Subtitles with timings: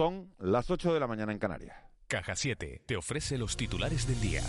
[0.00, 1.76] Son las 8 de la mañana en Canarias.
[2.08, 4.42] Caja 7 te ofrece los titulares del día.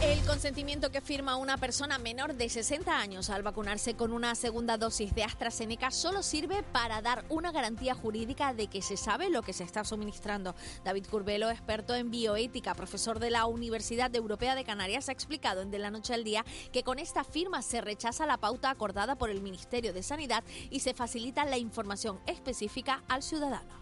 [0.00, 4.78] El consentimiento que firma una persona menor de 60 años al vacunarse con una segunda
[4.78, 9.42] dosis de AstraZeneca solo sirve para dar una garantía jurídica de que se sabe lo
[9.42, 10.54] que se está suministrando.
[10.86, 15.70] David Curbelo, experto en bioética, profesor de la Universidad Europea de Canarias, ha explicado en
[15.70, 19.28] De la Noche al Día que con esta firma se rechaza la pauta acordada por
[19.28, 23.81] el Ministerio de Sanidad y se facilita la información específica al ciudadano.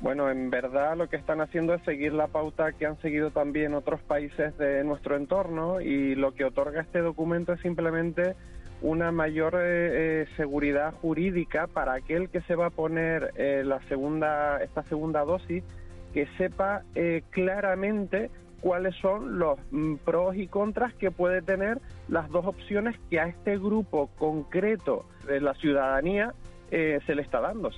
[0.00, 3.72] Bueno, en verdad lo que están haciendo es seguir la pauta que han seguido también
[3.72, 8.36] otros países de nuestro entorno y lo que otorga este documento es simplemente
[8.82, 13.80] una mayor eh, eh, seguridad jurídica para aquel que se va a poner eh, la
[13.88, 15.64] segunda esta segunda dosis
[16.12, 16.82] que sepa
[17.30, 21.78] claramente cuáles son los mm, pros y contras que puede tener
[22.08, 26.34] las dos opciones que a este grupo concreto de la ciudadanía
[26.70, 27.70] se le está dando.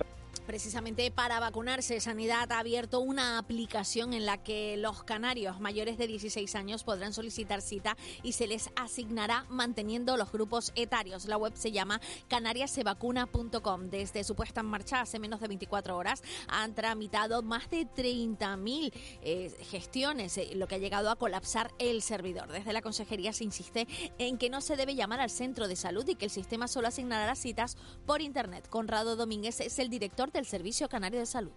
[0.49, 6.07] Precisamente para vacunarse, Sanidad ha abierto una aplicación en la que los canarios mayores de
[6.07, 11.27] 16 años podrán solicitar cita y se les asignará manteniendo los grupos etarios.
[11.27, 13.91] La web se llama canariasevacuna.com.
[13.91, 18.91] Desde su puesta en marcha hace menos de 24 horas han tramitado más de 30.000
[19.21, 22.51] eh, gestiones, eh, lo que ha llegado a colapsar el servidor.
[22.51, 26.09] Desde la consejería se insiste en que no se debe llamar al centro de salud
[26.09, 28.67] y que el sistema solo asignará las citas por Internet.
[28.67, 31.51] Conrado Domínguez es el director de el Servicio Canario de Salud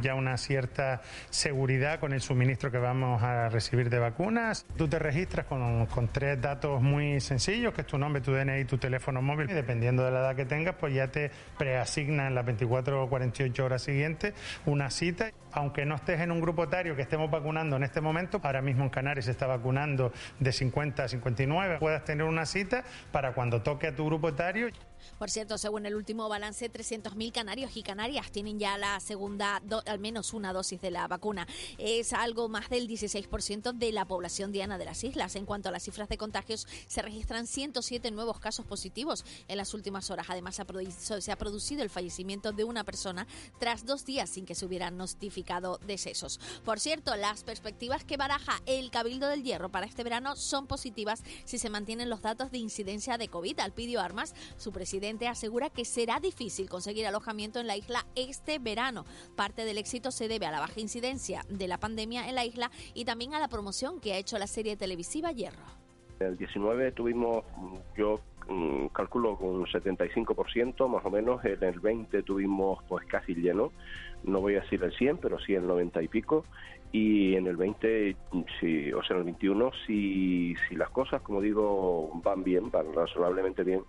[0.00, 4.66] ya una cierta seguridad con el suministro que vamos a recibir de vacunas.
[4.76, 8.78] Tú te registras con, tres datos muy sencillos, que es tu nombre, tu DNI tu
[8.78, 9.46] teléfono móvil.
[9.48, 13.82] Dependiendo de la edad que tengas, pues ya te preasignan las 24 o 48 horas
[13.82, 14.34] siguientes
[14.66, 15.32] una cita.
[15.52, 18.84] Aunque no estés en un grupo etario que estemos vacunando en este momento, ahora mismo
[18.84, 23.62] en Canarias se está vacunando de 50 a 59, puedas tener una cita para cuando
[23.62, 24.68] toque a tu grupo etario.
[25.18, 29.98] Por cierto, según el último balance, 300.000 canarios y canarias tienen ya la segunda, al
[29.98, 31.46] menos una dosis de la vacuna.
[31.78, 35.36] Es algo más del 16% de la población diana de las islas.
[35.36, 39.74] En cuanto a las cifras de contagios, se registran 107 nuevos casos positivos en las
[39.74, 40.26] últimas horas.
[40.28, 43.26] Además, se ha producido el fallecimiento de una persona
[43.58, 46.40] tras dos días sin que se hubieran notificado decesos.
[46.64, 51.22] Por cierto, las perspectivas que baraja el Cabildo del Hierro para este verano son positivas
[51.44, 53.60] si se mantienen los datos de incidencia de COVID.
[53.60, 59.04] Alpidio Armas, su presidente, asegura que será difícil conseguir alojamiento en la isla este verano.
[59.36, 62.70] Parte del éxito se debe a la baja incidencia de la pandemia en la isla
[62.94, 65.64] y también a la promoción que ha hecho la serie televisiva Hierro.
[66.20, 67.44] El 19 tuvimos,
[67.96, 73.34] yo mm, calculo con un 75% más o menos, en el 20 tuvimos pues casi
[73.34, 73.72] lleno,
[74.24, 76.44] no voy a decir el 100, pero sí el 90 y pico,
[76.90, 78.16] y en el 20,
[78.60, 82.92] sí, o sea, en el 21, si, si las cosas, como digo, van bien, van
[82.94, 83.82] razonablemente bien,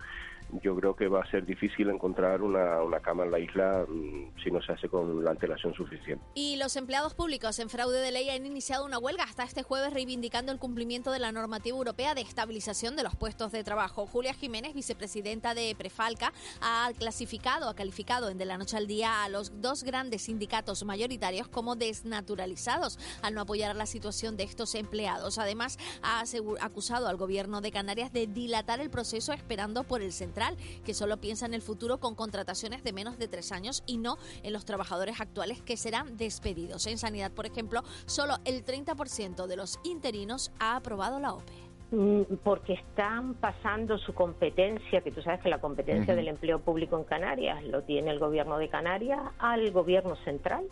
[0.62, 4.42] yo creo que va a ser difícil encontrar una, una cama en la isla mm,
[4.42, 6.24] si no se hace con la antelación suficiente.
[6.34, 9.92] Y los empleados públicos en fraude de ley han iniciado una huelga hasta este jueves
[9.92, 14.06] reivindicando el cumplimiento de la normativa europea de estabilización de los puestos de trabajo.
[14.06, 19.24] Julia Jiménez, vicepresidenta de Prefalca, ha clasificado, ha calificado en De la Noche al Día
[19.24, 24.74] a los dos grandes sindicatos mayoritarios como desnaturalizados al no apoyar la situación de estos
[24.74, 25.38] empleados.
[25.38, 26.24] Además, ha
[26.60, 30.39] acusado al gobierno de Canarias de dilatar el proceso esperando por el central
[30.84, 34.16] que solo piensa en el futuro con contrataciones de menos de tres años y no
[34.42, 36.86] en los trabajadores actuales que serán despedidos.
[36.86, 41.52] En sanidad, por ejemplo, solo el 30% de los interinos ha aprobado la OPE
[41.90, 46.96] mm, porque están pasando su competencia, que tú sabes que la competencia del empleo público
[46.96, 50.64] en Canarias lo tiene el gobierno de Canarias, al gobierno central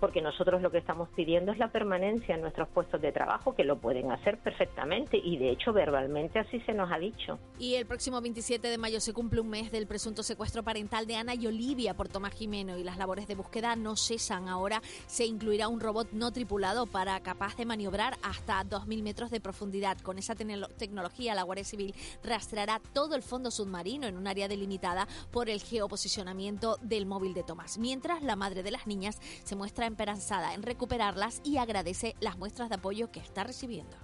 [0.00, 3.64] porque nosotros lo que estamos pidiendo es la permanencia en nuestros puestos de trabajo, que
[3.64, 7.38] lo pueden hacer perfectamente y de hecho verbalmente así se nos ha dicho.
[7.58, 11.16] Y el próximo 27 de mayo se cumple un mes del presunto secuestro parental de
[11.16, 14.48] Ana y Olivia por Tomás Jimeno y las labores de búsqueda no cesan.
[14.48, 19.40] Ahora se incluirá un robot no tripulado para capaz de maniobrar hasta 2.000 metros de
[19.40, 19.98] profundidad.
[19.98, 25.08] Con esa tecnología la Guardia Civil rastreará todo el fondo submarino en un área delimitada
[25.32, 27.78] por el geoposicionamiento del móvil de Tomás.
[27.78, 32.68] Mientras la madre de las niñas se muestra esperanzada en recuperarlas y agradece las muestras
[32.68, 33.96] de apoyo que está recibiendo.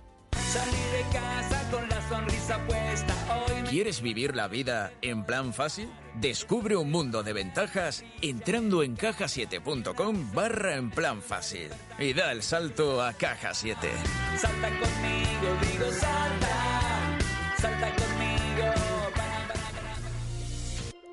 [3.69, 5.91] ¿Quieres vivir la vida en plan fácil?
[6.15, 12.43] Descubre un mundo de ventajas entrando en cajasiete.com barra en plan fácil y da el
[12.43, 13.89] salto a Caja 7.
[14.37, 17.19] Salta conmigo, digo salta,
[17.59, 18.04] salta conmigo.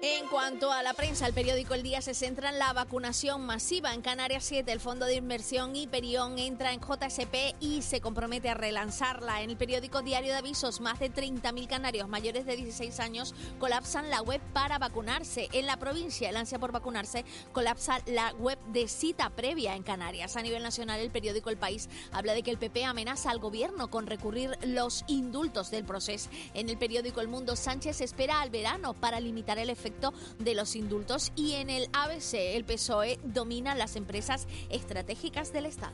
[0.04, 3.94] En cuanto a la prensa, el periódico El Día se centra en la vacunación masiva.
[3.94, 8.56] En Canarias 7, el Fondo de Inversión Hiperión entra en JSP y se compromete a
[8.56, 9.44] relanzarla.
[9.44, 14.10] En el periódico Diario de Avisos, más de 30.000 canarios mayores de 16 años colapsan
[14.10, 15.50] la web para vacunarse.
[15.52, 20.36] En la provincia, el ansia por vacunarse colapsa la web de cita previa en Canarias.
[20.36, 23.92] A nivel nacional, el periódico El País habla de que el PP amenaza al gobierno
[23.92, 26.32] con recurrir los indultos del proceso.
[26.56, 29.91] En el periódico El Mundo, Sánchez espera al verano para limitar el efecto
[30.40, 35.94] de los indultos y en el ABC el PSOE domina las empresas estratégicas del Estado.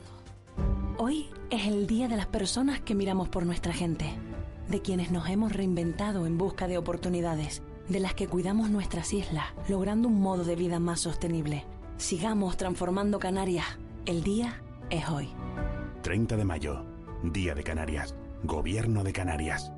[0.98, 4.06] Hoy es el día de las personas que miramos por nuestra gente,
[4.68, 9.46] de quienes nos hemos reinventado en busca de oportunidades, de las que cuidamos nuestras islas,
[9.68, 11.64] logrando un modo de vida más sostenible.
[11.96, 13.66] Sigamos transformando Canarias.
[14.06, 15.28] El día es hoy.
[16.02, 16.84] 30 de mayo,
[17.22, 19.72] Día de Canarias, Gobierno de Canarias.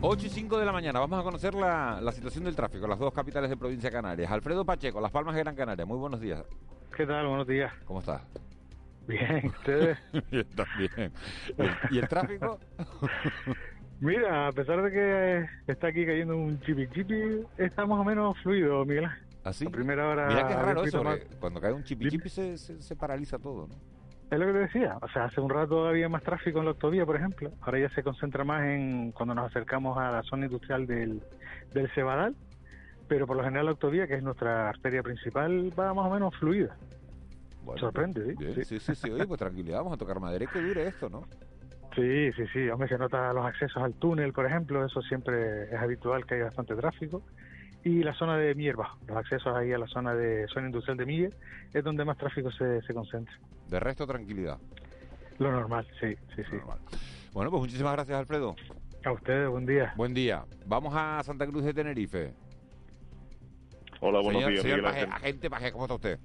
[0.00, 2.90] 8 y 5 de la mañana, vamos a conocer la, la situación del tráfico en
[2.90, 4.30] las dos capitales de provincia de Canarias.
[4.30, 6.44] Alfredo Pacheco, Las Palmas de Gran Canaria, muy buenos días.
[6.96, 7.26] ¿Qué tal?
[7.26, 7.72] Buenos días.
[7.86, 8.22] ¿Cómo estás?
[9.08, 9.98] Bien, ¿ustedes?
[10.30, 11.12] Bien, también.
[11.90, 12.58] ¿Y el, tráfico?
[14.00, 18.36] Mira, a pesar de que está aquí cayendo un chipi chipi, está más o menos
[18.42, 19.08] fluido, Miguel.
[19.44, 19.66] ¿Así?
[19.66, 20.26] A primera hora.
[20.26, 23.38] Mira que es raro eso, más- cuando cae un chipi chipi se, se, se paraliza
[23.38, 23.74] todo, ¿no?
[24.30, 24.98] Es lo que te decía.
[25.02, 27.50] O sea, hace un rato había más tráfico en la autovía, por ejemplo.
[27.60, 31.22] Ahora ya se concentra más en cuando nos acercamos a la zona industrial del,
[31.72, 32.34] del Cebadal.
[33.08, 36.34] Pero por lo general la autovía, que es nuestra arteria principal, va más o menos
[36.36, 36.76] fluida.
[37.64, 38.34] Bueno, Sorprende, ¿sí?
[38.36, 38.78] bien, Sí.
[38.80, 39.10] sí, sí.
[39.10, 41.24] Oye, pues tranquilidad, vamos a tocar madera y que dure esto, ¿no?
[41.94, 42.68] Sí, sí, sí.
[42.68, 44.84] Hombre, se nota los accesos al túnel, por ejemplo.
[44.84, 47.22] Eso siempre es habitual que haya bastante tráfico.
[47.84, 50.96] Y la zona de Mier Bajo, los accesos ahí a la zona de zona industrial
[50.96, 51.30] de Mille,
[51.72, 53.32] es donde más tráfico se, se concentra.
[53.68, 54.58] De resto, tranquilidad.
[55.38, 56.56] Lo normal, sí, sí, sí.
[56.56, 56.78] Normal.
[57.32, 58.56] Bueno, pues muchísimas gracias, Alfredo.
[59.04, 59.92] A ustedes, buen día.
[59.96, 60.44] Buen día.
[60.66, 62.32] Vamos a Santa Cruz de Tenerife.
[64.00, 66.18] Hola, buenos señor, días, señor Paje, agente Paje, ¿cómo está usted?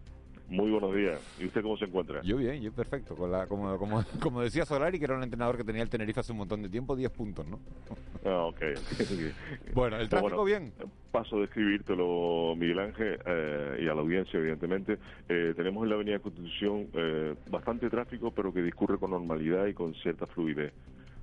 [0.52, 1.18] Muy buenos días.
[1.40, 2.22] ¿Y usted cómo se encuentra?
[2.24, 3.16] Yo bien, yo perfecto.
[3.16, 6.20] Con la, como, como, como decía Solari, que era un entrenador que tenía el Tenerife
[6.20, 7.58] hace un montón de tiempo, 10 puntos, ¿no?
[8.26, 8.60] Ah, ok.
[9.74, 10.74] Bueno, el tráfico bueno, bien.
[11.14, 14.98] Paso a describírtelo, Miguel Ángel, eh, y a la audiencia, evidentemente.
[15.30, 19.74] Eh, tenemos en la Avenida Constitución eh, bastante tráfico, pero que discurre con normalidad y
[19.74, 20.74] con cierta fluidez.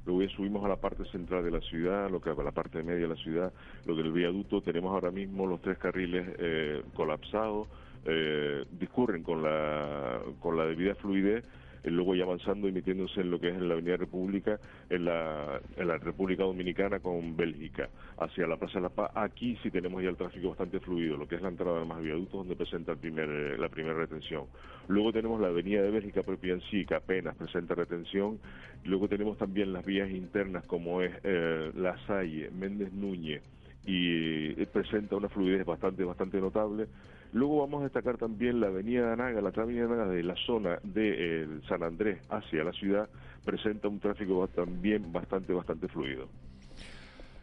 [0.08, 2.82] Luego ya subimos a la parte central de la ciudad, lo que a la parte
[2.82, 3.52] media de la ciudad,
[3.84, 4.62] lo del viaducto.
[4.62, 7.68] Tenemos ahora mismo los tres carriles eh, colapsados,
[8.04, 11.44] eh, discurren con la, con la debida fluidez
[11.82, 14.58] eh, luego ya avanzando y metiéndose en lo que es en la Avenida República,
[14.90, 19.10] en la, en la República Dominicana con Bélgica, hacia la Plaza de la Paz.
[19.14, 22.02] Aquí sí tenemos ya el tráfico bastante fluido, lo que es la entrada de más
[22.02, 24.44] viaductos, donde presenta el primer, eh, la primera retención.
[24.88, 28.38] Luego tenemos la Avenida de Bélgica propia en sí, que apenas presenta retención.
[28.84, 33.42] Luego tenemos también las vías internas, como es eh, La Salle, Méndez Núñez,
[33.86, 36.86] y eh, presenta una fluidez bastante bastante notable.
[37.32, 40.34] Luego vamos a destacar también la avenida de Anaga, la avenida de Anaga de la
[40.46, 43.08] zona de eh, San Andrés hacia la ciudad,
[43.44, 46.28] presenta un tráfico también bastante bastante fluido.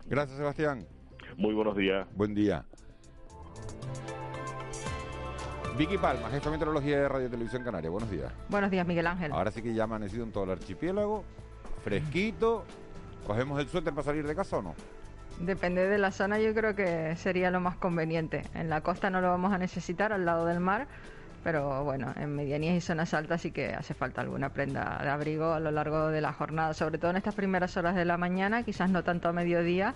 [0.07, 0.85] Gracias, Sebastián.
[1.37, 2.07] Muy buenos días.
[2.15, 2.65] Buen día.
[5.77, 7.89] Vicky Palma, jefe de meteorología de Radio Televisión Canaria.
[7.89, 8.31] Buenos días.
[8.49, 9.31] Buenos días, Miguel Ángel.
[9.33, 11.25] Ahora sí que ya ha amanecido en todo el archipiélago.
[11.83, 12.63] Fresquito.
[13.27, 14.75] ¿Cogemos el suéter para salir de casa o no?
[15.39, 18.43] Depende de la zona, yo creo que sería lo más conveniente.
[18.53, 20.87] En la costa no lo vamos a necesitar, al lado del mar,
[21.43, 25.53] pero bueno, en medianías y zonas altas sí que hace falta alguna prenda de abrigo
[25.53, 28.63] a lo largo de la jornada, sobre todo en estas primeras horas de la mañana,
[28.63, 29.93] quizás no tanto a mediodía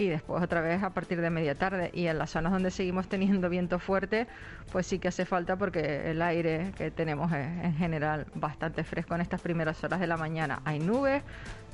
[0.00, 1.90] y después otra vez a partir de media tarde.
[1.92, 4.26] Y en las zonas donde seguimos teniendo viento fuerte,
[4.72, 9.14] pues sí que hace falta porque el aire que tenemos es en general bastante fresco
[9.14, 10.62] en estas primeras horas de la mañana.
[10.64, 11.22] Hay nubes,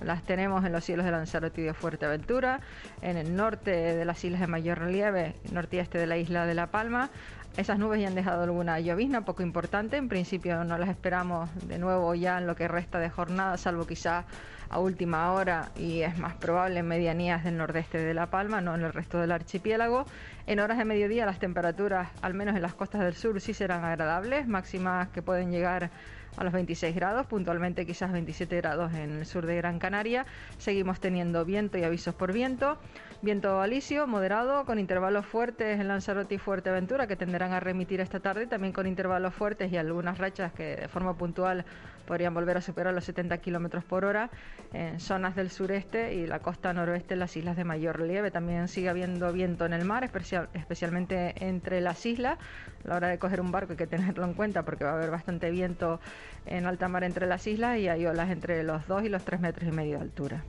[0.03, 2.59] las tenemos en los cielos de Lanzarote y de Fuerteventura,
[3.01, 6.55] en el norte de las islas de mayor relieve, norte este de la isla de
[6.55, 7.11] La Palma.
[7.57, 9.97] Esas nubes ya han dejado alguna llovizna poco importante.
[9.97, 13.87] En principio no las esperamos de nuevo ya en lo que resta de jornada, salvo
[13.87, 14.27] quizás
[14.69, 18.75] a última hora y es más probable en medianías del nordeste de La Palma, no
[18.75, 20.05] en el resto del archipiélago.
[20.47, 23.85] En horas de mediodía las temperaturas, al menos en las costas del sur, sí serán
[23.85, 25.91] agradables, máximas que pueden llegar
[26.37, 30.27] a los 26 grados, puntualmente quizás 27 grados en el sur de Gran Canaria.
[30.59, 32.79] Seguimos teniendo viento y avisos por viento.
[33.23, 38.21] Viento alisio, moderado, con intervalos fuertes en Lanzarote y Fuerteventura, que tenderán a remitir esta
[38.21, 41.65] tarde, también con intervalos fuertes y algunas rachas que de forma puntual
[42.07, 44.31] podrían volver a superar los 70 kilómetros por hora
[44.73, 48.31] en zonas del sureste y la costa noroeste en las islas de mayor relieve.
[48.31, 52.39] También sigue habiendo viento en el mar, especial- especialmente entre las islas.
[52.85, 54.95] A la hora de coger un barco hay que tenerlo en cuenta porque va a
[54.95, 56.01] haber bastante viento
[56.45, 59.41] en alta mar entre las islas y hay olas entre los 2 y los 3
[59.41, 60.45] metros y medio de altura.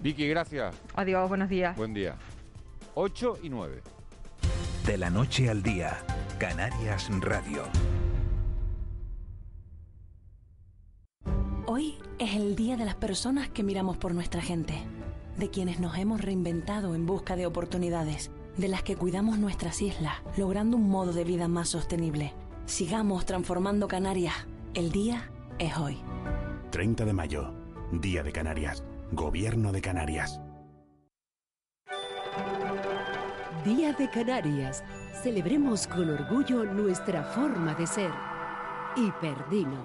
[0.00, 0.74] Vicky, gracias.
[0.94, 1.76] Adiós, buenos días.
[1.76, 2.16] Buen día.
[2.94, 3.82] 8 y 9.
[4.86, 5.98] De la noche al día,
[6.38, 7.62] Canarias Radio.
[11.66, 14.74] Hoy es el día de las personas que miramos por nuestra gente,
[15.36, 20.14] de quienes nos hemos reinventado en busca de oportunidades, de las que cuidamos nuestras islas,
[20.36, 22.32] logrando un modo de vida más sostenible.
[22.66, 24.34] Sigamos transformando Canarias.
[24.74, 25.98] El día es hoy.
[26.70, 27.52] 30 de mayo,
[27.92, 28.84] Día de Canarias.
[29.12, 30.40] Gobierno de Canarias.
[33.64, 34.82] Día de Canarias.
[35.22, 38.10] Celebremos con orgullo nuestra forma de ser.
[38.96, 39.84] Hiperdino.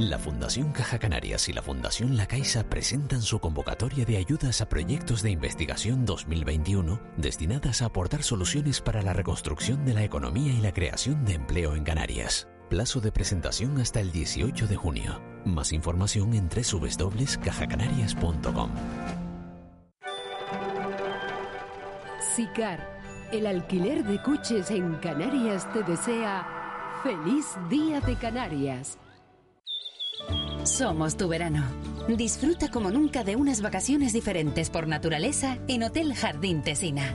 [0.00, 4.68] La Fundación Caja Canarias y la Fundación La Caixa presentan su convocatoria de ayudas a
[4.70, 10.62] proyectos de investigación 2021 destinadas a aportar soluciones para la reconstrucción de la economía y
[10.62, 12.48] la creación de empleo en Canarias.
[12.70, 15.20] Plazo de presentación hasta el 18 de junio.
[15.44, 18.70] Más información en www.cajacanarias.com.
[22.34, 23.00] SICAR,
[23.32, 26.46] el alquiler de coches en Canarias te desea
[27.02, 28.96] feliz Día de Canarias.
[30.64, 31.64] Somos tu verano.
[32.08, 37.14] Disfruta como nunca de unas vacaciones diferentes por naturaleza en Hotel Jardín Tesina.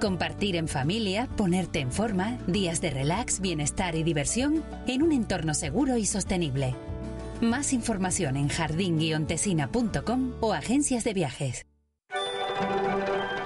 [0.00, 5.54] Compartir en familia, ponerte en forma, días de relax, bienestar y diversión en un entorno
[5.54, 6.74] seguro y sostenible.
[7.40, 11.66] Más información en jardín-tesina.com o agencias de viajes.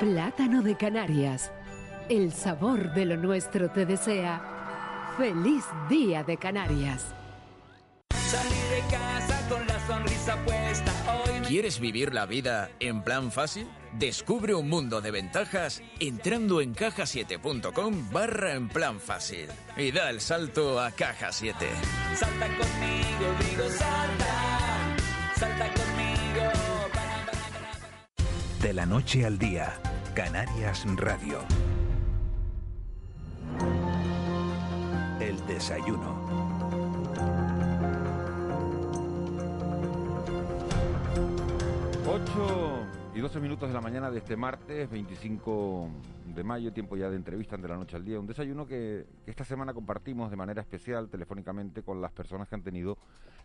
[0.00, 1.52] Plátano de Canarias.
[2.08, 7.17] El sabor de lo nuestro te desea feliz Día de Canarias.
[8.28, 10.92] Salí de casa con la sonrisa puesta
[11.25, 11.40] hoy.
[11.47, 13.66] ¿Quieres vivir la vida en plan fácil?
[13.94, 20.20] Descubre un mundo de ventajas entrando en cajasiete.com barra en plan fácil y da el
[20.20, 21.66] salto a Caja 7.
[22.16, 24.97] Salta conmigo, digo salta,
[25.35, 26.52] salta conmigo.
[28.61, 29.73] De la noche al día,
[30.14, 31.38] Canarias Radio.
[35.18, 36.47] El desayuno.
[42.10, 42.86] 8
[43.16, 45.90] y 12 minutos de la mañana de este martes 25
[46.34, 48.18] de mayo, tiempo ya de entrevista de la noche al día.
[48.18, 52.62] Un desayuno que, esta semana compartimos de manera especial telefónicamente con las personas que han
[52.62, 52.96] tenido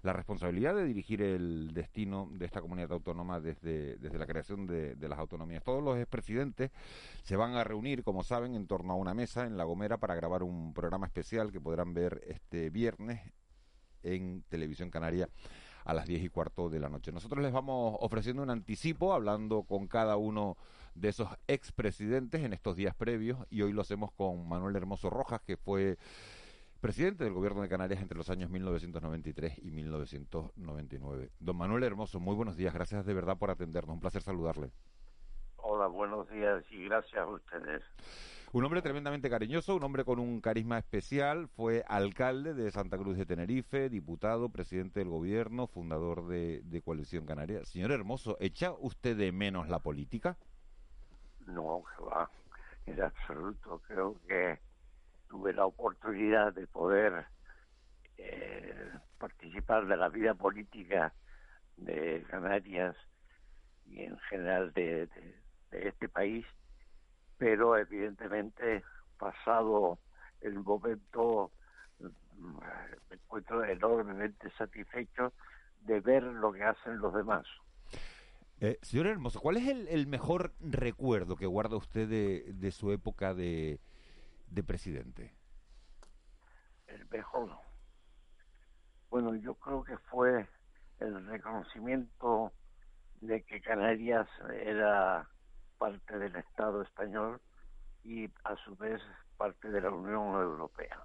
[0.01, 4.95] la responsabilidad de dirigir el destino de esta comunidad autónoma desde, desde la creación de,
[4.95, 5.61] de las autonomías.
[5.61, 6.71] Todos los expresidentes
[7.23, 10.15] se van a reunir, como saben, en torno a una mesa en La Gomera para
[10.15, 13.19] grabar un programa especial que podrán ver este viernes
[14.03, 15.27] en Televisión Canaria
[15.85, 17.11] a las 10 y cuarto de la noche.
[17.11, 20.57] Nosotros les vamos ofreciendo un anticipo, hablando con cada uno
[20.95, 25.41] de esos expresidentes en estos días previos, y hoy lo hacemos con Manuel Hermoso Rojas,
[25.41, 25.97] que fue
[26.79, 31.31] presidente del gobierno de Canarias entre los años 1993 y 1999.
[31.39, 34.71] Don Manuel Hermoso, muy buenos días, gracias de verdad por atendernos, un placer saludarle.
[35.55, 37.81] Hola, buenos días y gracias a ustedes.
[38.53, 43.17] Un hombre tremendamente cariñoso, un hombre con un carisma especial, fue alcalde de Santa Cruz
[43.17, 47.65] de Tenerife, diputado, presidente del gobierno, fundador de, Coalición Canaria.
[47.65, 50.37] Señor Hermoso, ¿echa usted de menos la política?
[51.47, 52.29] No, que va,
[52.85, 53.81] en absoluto.
[53.87, 54.59] Creo que
[55.29, 57.25] tuve la oportunidad de poder
[58.19, 61.11] eh, participar de la vida política
[61.77, 62.95] de Canarias
[63.87, 65.09] y en general de
[65.71, 66.45] este país
[67.43, 68.85] pero evidentemente
[69.19, 69.99] pasado
[70.39, 71.51] el momento
[71.99, 75.33] me encuentro enormemente satisfecho
[75.81, 77.45] de ver lo que hacen los demás.
[78.61, 82.93] Eh, señor Hermoso, ¿cuál es el, el, mejor recuerdo que guarda usted de, de su
[82.93, 83.81] época de,
[84.47, 85.33] de, presidente?
[86.87, 87.49] El mejor.
[89.09, 90.47] Bueno, yo creo que fue
[91.01, 92.53] el reconocimiento
[93.19, 95.27] de que Canarias era
[95.83, 97.41] parte del Estado español
[98.05, 99.01] y a su vez
[99.35, 100.97] parte de la Unión Europea.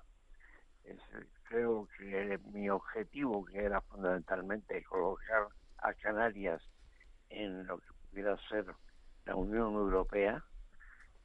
[1.49, 6.63] Creo que mi objetivo, que era fundamentalmente colocar a Canarias
[7.29, 8.67] en lo que pudiera ser
[9.25, 10.45] la Unión Europea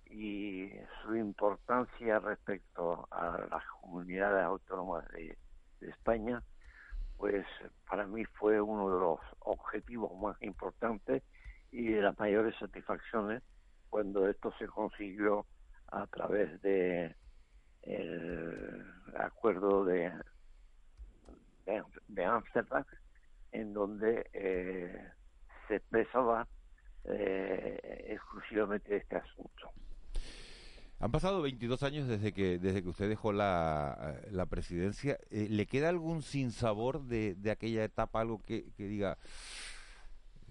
[0.08, 0.72] y
[1.04, 5.38] su importancia respecto a las comunidades autónomas de,
[5.80, 6.42] de España,
[7.18, 7.46] pues
[7.88, 11.22] para mí fue uno de los objetivos más importantes
[11.74, 13.42] y de las mayores satisfacciones
[13.90, 15.46] cuando esto se consiguió
[15.88, 17.16] a través de
[17.82, 18.86] el
[19.18, 20.12] acuerdo de
[22.08, 22.84] de Ámsterdam
[23.52, 25.12] en donde eh,
[25.68, 26.48] se expresaba
[27.06, 29.72] eh, exclusivamente este asunto.
[31.00, 35.18] Han pasado 22 años desde que desde que usted dejó la, la presidencia.
[35.32, 39.18] Eh, ¿Le queda algún sinsabor de, de aquella etapa, algo que, que diga,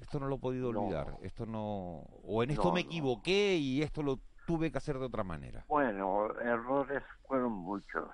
[0.02, 4.02] esto no lo he podido olvidar, esto no, o en esto me equivoqué y esto
[4.02, 5.64] lo tuve que hacer de otra manera?
[5.68, 8.08] Bueno, errores fueron muchos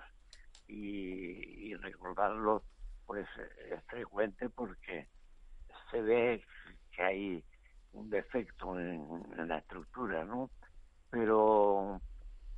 [0.69, 2.63] y, y recordarlos
[3.07, 3.27] pues
[3.71, 5.09] es frecuente porque
[5.91, 6.45] se ve
[6.93, 7.45] que hay
[7.93, 9.01] un defecto en,
[9.39, 10.51] en la estructura, ¿no?
[11.11, 12.01] Pero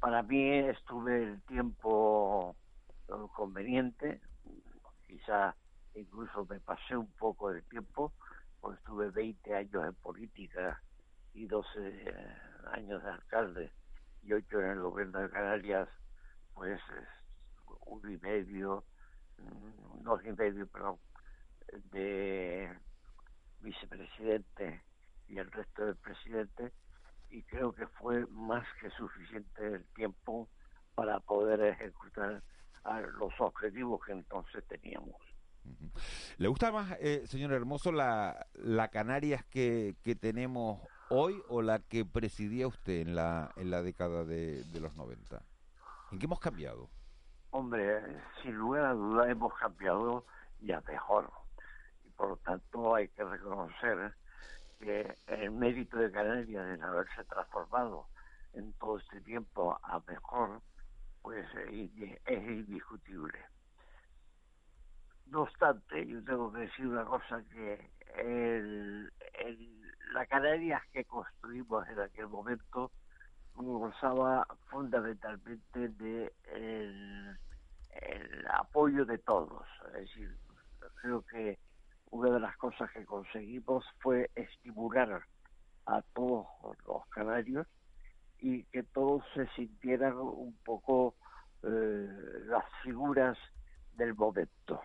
[0.01, 2.57] para mí estuve el tiempo
[3.37, 4.21] conveniente,
[5.07, 5.55] quizá
[5.95, 8.13] incluso me pasé un poco de tiempo,
[8.61, 10.83] pues estuve 20 años en política
[11.33, 12.15] y 12
[12.73, 13.73] años de alcalde
[14.23, 15.89] y 8 en el gobierno de Canarias,
[16.55, 16.81] pues
[17.87, 18.85] uno y medio,
[19.39, 20.99] mm, dos y medio, pero
[21.93, 22.79] de
[23.61, 24.83] vicepresidente
[25.29, 26.73] y el resto del presidente
[27.31, 30.49] y creo que fue más que suficiente el tiempo
[30.95, 32.43] para poder ejecutar
[33.19, 35.30] los objetivos que entonces teníamos.
[36.39, 41.81] ¿Le gusta más, eh, señor Hermoso, la, la Canarias que, que tenemos hoy o la
[41.81, 45.43] que presidía usted en la, en la década de, los 90?
[46.13, 46.89] ¿En qué hemos cambiado?
[47.51, 48.01] Hombre,
[48.43, 50.25] sin lugar a duda hemos cambiado
[50.61, 51.31] ya mejor.
[52.05, 54.15] Y por lo tanto hay que reconocer
[54.79, 58.07] que el mérito de Canarias en haberse transformado
[58.55, 60.63] en todo este tiempo a mejor,
[61.23, 63.50] pues es indiscutible.
[65.31, 69.13] No obstante, yo tengo que decir una cosa que el,
[70.13, 72.91] la Canarias que construimos en aquel momento
[73.55, 77.39] gozaba fundamentalmente de el,
[78.53, 79.65] apoyo de todos.
[79.87, 80.37] Es decir,
[81.01, 81.59] creo que
[82.11, 85.23] una de las cosas que conseguimos fue estimular
[85.87, 86.47] a todos
[86.87, 87.69] los canarios
[88.41, 91.15] y que todos se sintieran un poco
[91.63, 92.09] eh,
[92.47, 93.39] las figuras
[93.93, 94.81] del momento.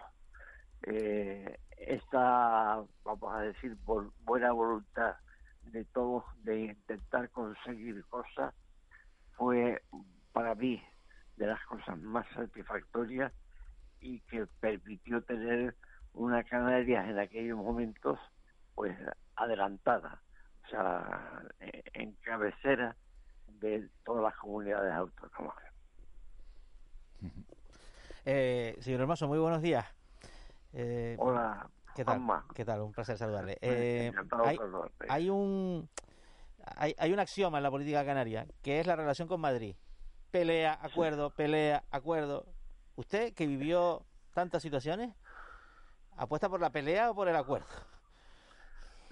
[0.83, 3.77] Eh, esta, vamos a decir,
[4.23, 5.15] buena voluntad
[5.63, 8.53] de todos de intentar conseguir cosas
[9.35, 9.81] fue
[10.31, 10.81] para mí
[11.37, 13.31] de las cosas más satisfactorias
[13.99, 15.75] y que permitió tener
[16.13, 18.19] una Canarias en aquellos momentos
[18.73, 18.95] pues
[19.35, 20.21] adelantada,
[20.65, 22.95] o sea, eh, en cabecera
[23.47, 25.55] de todas las comunidades autónomas.
[28.25, 29.85] Eh, señor Hermoso, muy buenos días.
[30.77, 31.69] Eh, Hola.
[31.95, 32.21] ¿Qué tal?
[32.53, 32.81] ¿Qué tal?
[32.81, 33.57] Un placer saludarle.
[33.61, 34.11] Eh,
[34.43, 34.59] hay,
[35.07, 35.89] hay, un
[36.75, 39.75] hay, hay un axioma en la política canaria que es la relación con Madrid.
[40.31, 42.45] Pelea, acuerdo, pelea, acuerdo.
[42.97, 45.15] ¿Usted que vivió tantas situaciones,
[46.17, 47.67] ¿Apuesta por la pelea o por el acuerdo?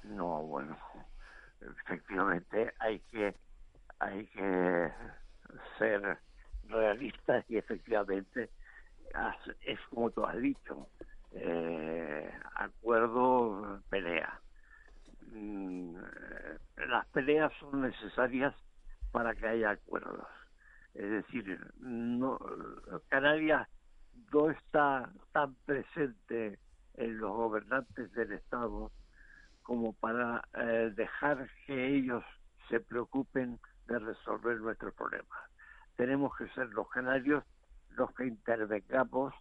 [0.03, 0.77] No, bueno,
[1.61, 3.35] efectivamente hay que
[3.99, 4.91] hay que
[5.77, 6.19] ser
[6.67, 8.49] realistas y efectivamente
[9.65, 10.87] es como tú has dicho,
[11.33, 14.39] eh, acuerdo, pelea.
[15.31, 15.95] Mm,
[16.87, 18.53] las peleas son necesarias
[19.11, 20.27] para que haya acuerdos.
[20.93, 22.39] Es decir, no,
[23.09, 23.67] Canarias
[24.31, 26.59] no está tan presente
[26.95, 28.91] en los gobernantes del Estado
[29.63, 32.23] como para eh, dejar que ellos
[32.69, 35.39] se preocupen de resolver nuestros problemas.
[35.95, 37.43] Tenemos que ser los canarios
[37.95, 39.33] los que intervengamos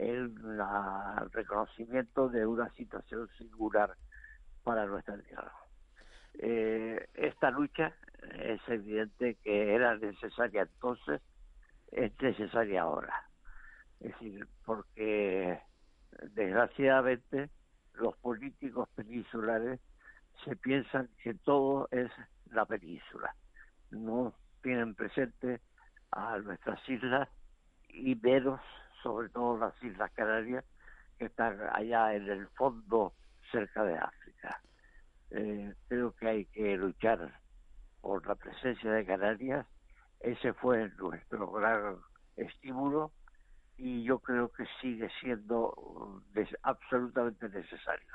[0.00, 0.34] el
[1.32, 3.94] reconocimiento de una situación singular
[4.62, 5.52] para nuestra tierra.
[6.38, 7.94] Eh, esta lucha
[8.38, 11.20] es evidente que era necesaria entonces,
[11.92, 13.14] es necesaria ahora.
[14.00, 15.60] Es decir, porque
[16.32, 17.50] desgraciadamente
[17.94, 19.80] los políticos peninsulares
[20.44, 22.10] se piensan que todo es
[22.50, 23.34] la península.
[23.90, 24.32] No
[24.62, 25.60] tienen presente
[26.12, 27.28] a nuestras islas
[27.88, 28.60] y menos,
[29.02, 30.64] sobre todo las Islas Canarias,
[31.18, 33.14] que están allá en el fondo
[33.50, 34.60] cerca de África.
[35.30, 37.40] Eh, creo que hay que luchar
[38.00, 39.66] por la presencia de Canarias.
[40.20, 41.96] Ese fue nuestro gran
[42.36, 43.12] estímulo
[43.76, 46.22] y yo creo que sigue siendo uh,
[46.62, 48.06] absolutamente necesario.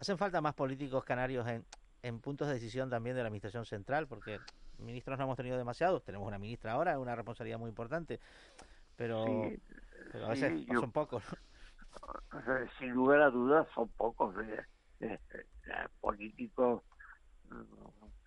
[0.00, 1.64] ¿Hacen falta más políticos canarios en,
[2.02, 4.08] en puntos de decisión también de la Administración Central?
[4.08, 4.40] Porque
[4.78, 8.18] ministros no hemos tenido demasiados, tenemos una ministra ahora, es una responsabilidad muy importante,
[8.96, 9.24] pero,
[10.22, 11.24] a veces son pocos.
[12.78, 14.34] sin lugar a dudas son pocos
[16.00, 16.82] políticos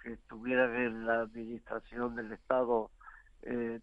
[0.04, 2.92] que estuvieran en la administración del Estado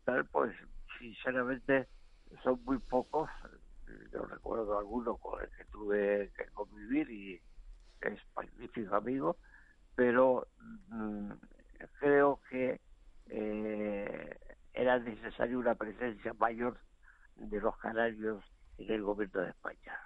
[0.04, 0.54] tal, pues
[0.98, 1.88] sinceramente
[2.42, 3.28] son muy pocos.
[4.12, 7.40] Yo recuerdo algunos con el que tuve que convivir y
[8.00, 9.36] es magnífico amigo,
[9.94, 10.46] pero
[10.88, 11.32] mm,
[11.98, 12.80] creo que
[13.28, 14.38] eh,
[14.72, 16.78] era necesaria una presencia mayor
[17.36, 18.44] de los canarios
[18.78, 19.98] en el gobierno de España.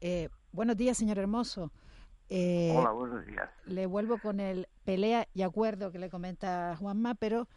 [0.00, 1.72] Eh, buenos días, señor Hermoso.
[2.28, 3.48] Eh, Hola, buenos días.
[3.66, 7.48] Le vuelvo con el pelea y acuerdo que le comenta Juanma, pero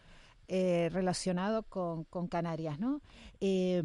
[0.47, 3.01] eh, relacionado con, con, Canarias, ¿no?
[3.39, 3.83] Eh,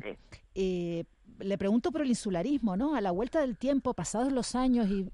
[1.39, 2.95] le pregunto por el insularismo, ¿no?
[2.95, 5.11] A la vuelta del tiempo, pasados los años y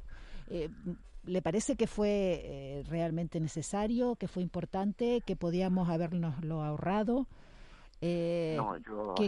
[1.24, 7.28] ¿Le parece que fue eh, realmente necesario, que fue importante, que podíamos habernoslo ahorrado?
[8.04, 8.58] Eh,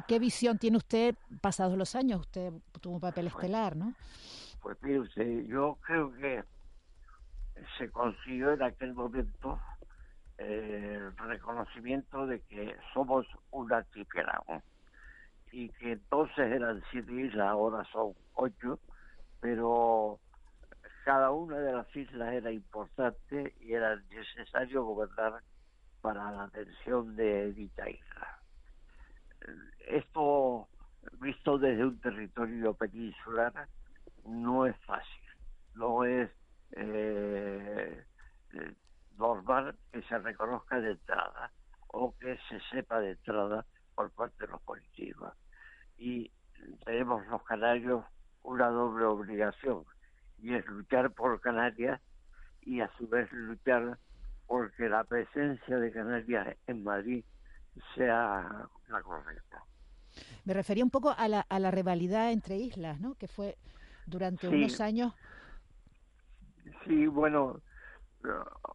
[0.08, 2.22] ¿qué, visión tiene usted pasados los años?
[2.22, 3.94] Usted tuvo un papel pues, estelar, ¿no?
[4.60, 6.42] Pues mire usted, yo creo que
[7.78, 9.60] se consiguió en aquel momento
[10.38, 14.60] eh, el reconocimiento de que somos un archipiélago
[15.52, 18.80] y que entonces eran siete islas, ahora son ocho,
[19.40, 20.18] pero
[21.04, 25.42] cada una de las islas era importante y era necesario gobernar
[26.00, 28.43] para la atención de dicha isla.
[29.87, 30.68] Esto,
[31.20, 33.68] visto desde un territorio peninsular,
[34.24, 35.24] no es fácil,
[35.74, 36.30] no es
[36.72, 38.04] eh,
[39.18, 41.52] normal que se reconozca de entrada
[41.88, 45.33] o que se sepa de entrada por parte de los políticos.
[45.96, 46.33] Y
[46.85, 48.04] tenemos los canarios
[48.42, 49.85] una doble obligación
[50.38, 52.00] y es luchar por Canarias
[52.62, 53.98] y a su vez luchar
[54.46, 57.24] porque la presencia de Canarias en Madrid
[57.94, 59.64] sea la correcta.
[60.44, 63.14] Me refería un poco a la, a la rivalidad entre islas, ¿no?
[63.16, 63.57] Que fue
[64.07, 65.12] durante unos años.
[66.87, 67.61] Sí, bueno,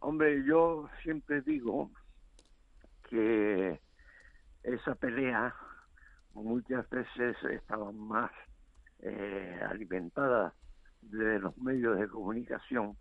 [0.00, 1.90] hombre, yo siempre digo
[3.08, 3.80] que
[4.62, 5.54] esa pelea
[6.34, 8.30] muchas veces estaba más
[9.00, 10.54] eh, alimentada
[11.00, 12.96] de los medios de comunicación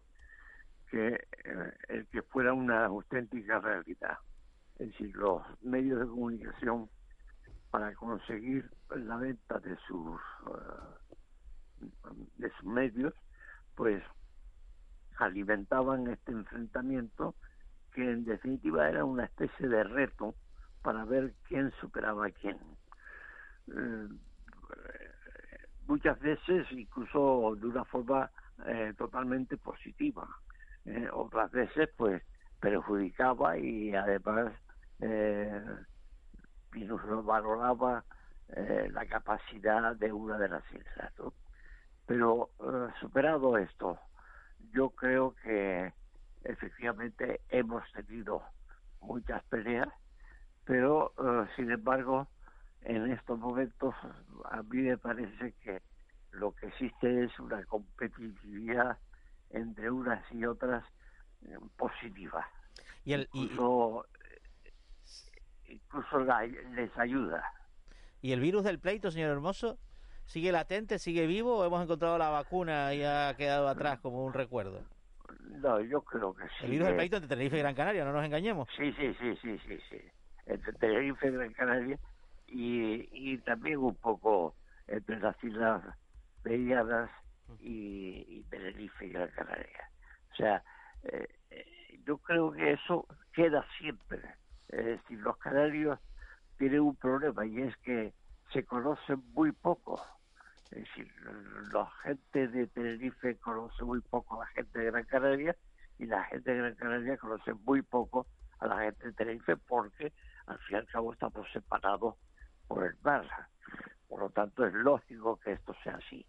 [0.90, 4.18] que eh, el que fuera una auténtica realidad.
[4.80, 6.90] Es decir, los medios de comunicación
[7.72, 11.88] para conseguir la venta de sus eh,
[12.38, 13.14] de sus medios,
[13.76, 14.04] pues
[15.18, 17.36] alimentaban este enfrentamiento
[17.94, 20.36] que en definitiva era una especie de reto
[20.82, 22.58] para ver quién superaba a quién.
[23.68, 24.08] Eh,
[25.88, 28.30] muchas veces incluso de una forma
[28.66, 30.28] eh, totalmente positiva.
[31.14, 32.24] Otras veces pues
[32.60, 34.54] perjudicaba y además
[36.76, 36.88] eh,
[37.24, 38.04] valoraba
[38.50, 41.14] eh, la capacidad de una de las islas.
[42.06, 42.50] Pero
[43.00, 44.00] superado esto,
[44.74, 45.94] yo creo que
[46.44, 48.44] efectivamente hemos tenido
[49.02, 49.90] muchas peleas,
[50.66, 51.14] pero
[51.56, 52.28] sin embargo
[52.82, 53.94] en estos momentos
[54.46, 55.82] a mí me parece que
[56.32, 58.98] lo que existe es una competitividad
[59.50, 60.84] entre unas y otras
[61.46, 62.48] eh, positiva.
[63.04, 64.06] Y el, incluso,
[65.70, 66.20] incluso
[66.74, 67.44] les ayuda.
[68.22, 69.78] ¿Y el virus del pleito, señor Hermoso,
[70.26, 74.34] sigue latente, sigue vivo o hemos encontrado la vacuna y ha quedado atrás como un
[74.34, 74.84] recuerdo?
[75.42, 76.66] No, yo creo que sí.
[76.66, 78.68] El virus del pleito entre Tenerife y Gran Canaria, no nos engañemos.
[78.76, 80.02] Sí, sí, sí, sí, sí, sí.
[80.46, 82.00] Entre Tenerife y Gran Canaria
[82.48, 84.56] y, también un poco
[84.88, 85.84] entre las islas
[86.44, 87.10] Belladas
[87.60, 89.90] y, y Tenerife y Gran Canaria.
[90.32, 90.64] O sea,
[91.04, 94.20] eh, eh, yo creo que eso queda siempre.
[94.70, 96.00] Es decir, los canarios
[96.58, 98.14] tienen un problema y es que
[98.54, 100.02] se conocen muy poco.
[100.72, 101.12] Es decir,
[101.74, 105.56] la gente de Tenerife conoce muy poco a la gente de Gran Canaria
[105.98, 108.28] y la gente de Gran Canaria conoce muy poco
[108.60, 110.14] a la gente de Tenerife porque
[110.46, 112.16] al fin y al cabo estamos separados
[112.68, 113.28] por el mar.
[114.08, 116.26] Por lo tanto, es lógico que esto sea así.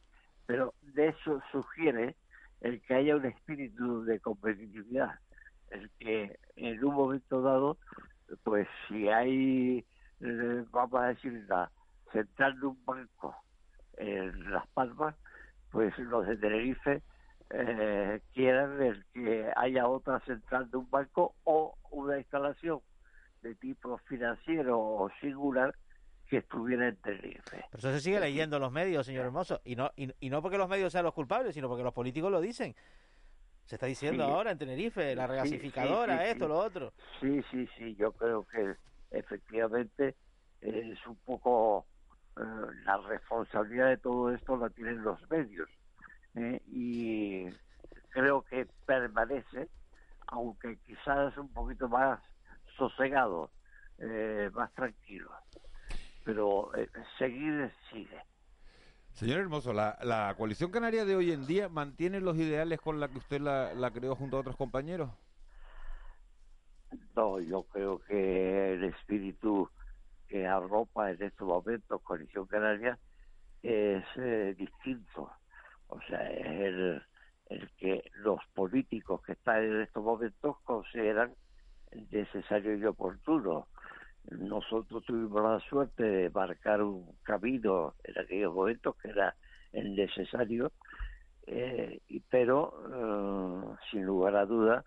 [0.47, 2.17] Pero de eso sugiere
[2.61, 5.19] el que haya un espíritu de competitividad,
[5.71, 7.79] el que en un momento dado,
[8.43, 9.85] pues si hay,
[10.21, 11.71] eh, vamos a decir, la
[12.13, 13.35] central de un banco
[13.97, 15.15] en Las Palmas,
[15.71, 17.03] pues los de Tenerife
[17.51, 22.81] eh, quieran el que haya otra central de un banco o una instalación
[23.43, 25.75] de tipo financiero o singular
[26.29, 27.65] que estuviera en Tenerife.
[27.71, 30.59] Pero eso se sigue leyendo en los medios, señor Hermoso, y no, y, no porque
[30.59, 32.77] los medios sean los culpables, sino porque los políticos lo dicen.
[33.65, 36.93] Se está diciendo ahora en Tenerife, la regasificadora, esto, lo otro.
[37.21, 38.75] Sí, sí, sí, yo creo que
[39.11, 40.17] efectivamente
[40.61, 41.87] es un poco
[42.85, 45.69] la responsabilidad de todo esto la tienen los medios.
[46.67, 47.47] y
[48.11, 49.69] creo que permanece,
[50.29, 52.21] aunque quizás un poquito más
[52.77, 53.51] sosegado,
[54.53, 55.31] más tranquilo.
[56.25, 56.71] Pero
[57.19, 58.21] seguir sigue.
[59.21, 63.09] Señor Hermoso, la, la, coalición canaria de hoy en día mantiene los ideales con la
[63.09, 65.11] que usted la, la creó junto a otros compañeros.
[67.15, 69.69] No, yo creo que el espíritu
[70.27, 72.99] que arropa en estos momentos Coalición Canaria
[73.63, 75.31] es eh, distinto.
[75.89, 77.03] O sea, es el,
[77.51, 81.35] el que los políticos que están en estos momentos consideran
[82.11, 83.69] necesario y oportuno.
[84.29, 89.35] Nosotros tuvimos la suerte de marcar un camino en aquellos momentos que era
[89.73, 90.73] el necesario,
[91.47, 94.85] eh, pero eh, sin lugar a duda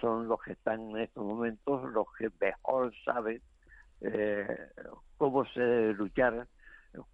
[0.00, 3.40] son los que están en estos momentos los que mejor saben
[4.00, 4.46] eh,
[5.16, 6.46] cómo se debe luchar,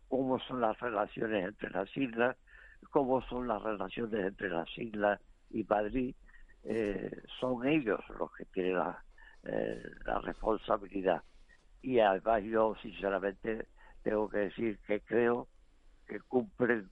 [0.09, 2.37] cómo son las relaciones entre las islas,
[2.91, 6.15] cómo son las relaciones entre las islas y Madrid.
[7.41, 11.23] son ellos los que tienen la responsabilidad
[11.83, 13.67] y además yo sinceramente
[14.03, 15.49] tengo que decir que creo
[16.07, 16.91] que cumplen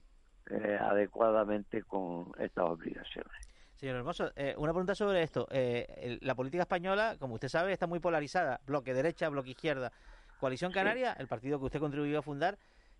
[0.49, 3.31] eh, adecuadamente con estas obligaciones.
[3.75, 5.47] Señor Hermoso, eh, una pregunta sobre esto.
[5.51, 8.59] Eh, la política española, como usted sabe, está muy polarizada.
[8.65, 9.91] Bloque derecha, bloque izquierda.
[10.39, 12.57] Coalición Canaria, el partido que usted contribuyó a fundar,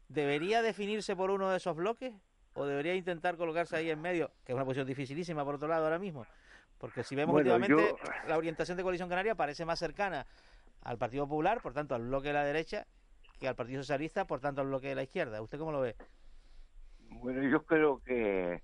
[0.07, 2.13] ¿debería definirse por uno de esos bloques
[2.53, 5.85] o debería intentar colocarse ahí en medio, que es una posición dificilísima por otro lado
[5.85, 6.25] ahora mismo?
[6.77, 7.95] Porque si vemos últimamente,
[8.27, 10.25] la orientación de Coalición Canaria parece más cercana
[10.81, 12.85] al Partido Popular, por tanto al bloque de la derecha,
[13.39, 15.41] que al Partido Socialista, por tanto al bloque de la izquierda.
[15.41, 15.95] ¿Usted cómo lo ve?
[17.09, 18.61] Bueno, yo creo que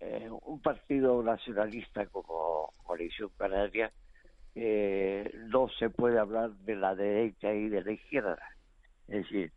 [0.00, 3.92] eh, un partido nacionalista como Coalición Canaria
[4.54, 8.38] eh, no se puede hablar de la derecha y de la izquierda.
[9.08, 9.52] Es decir,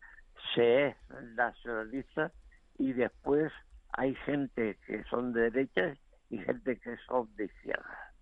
[0.56, 0.96] se es
[1.36, 2.32] nacionalista
[2.78, 3.52] y después
[3.92, 5.94] hay gente que son de derecha
[6.30, 8.14] y gente que son de izquierda.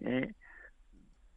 [0.00, 0.34] ¿eh?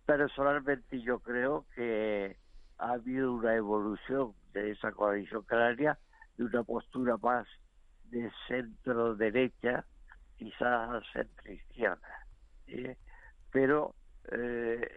[0.05, 2.35] Personalmente yo creo que
[2.77, 5.97] ha habido una evolución de esa coalición canaria
[6.37, 7.47] de una postura más
[8.09, 9.85] de centro derecha,
[10.37, 12.27] quizás centro izquierda.
[13.51, 13.95] Pero
[14.31, 14.87] eh,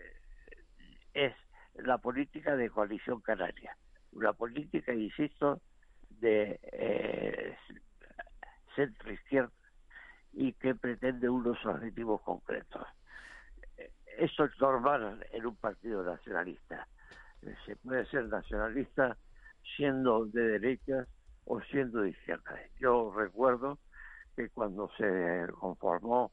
[1.14, 1.34] es
[1.74, 3.76] la política de coalición canaria,
[4.12, 5.60] una política, insisto,
[6.08, 7.56] de eh,
[8.74, 9.52] centro izquierda
[10.32, 12.86] y que pretende unos objetivos concretos
[14.16, 16.86] eso es normal en un partido nacionalista.
[17.64, 19.16] Se puede ser nacionalista
[19.76, 21.08] siendo de derechas
[21.44, 22.58] o siendo de izquierda.
[22.80, 23.78] Yo recuerdo
[24.34, 26.32] que cuando se conformó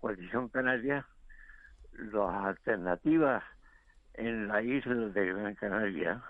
[0.00, 1.06] Coalición Canaria,
[1.92, 3.42] las alternativas
[4.14, 6.22] en la isla de Gran Canaria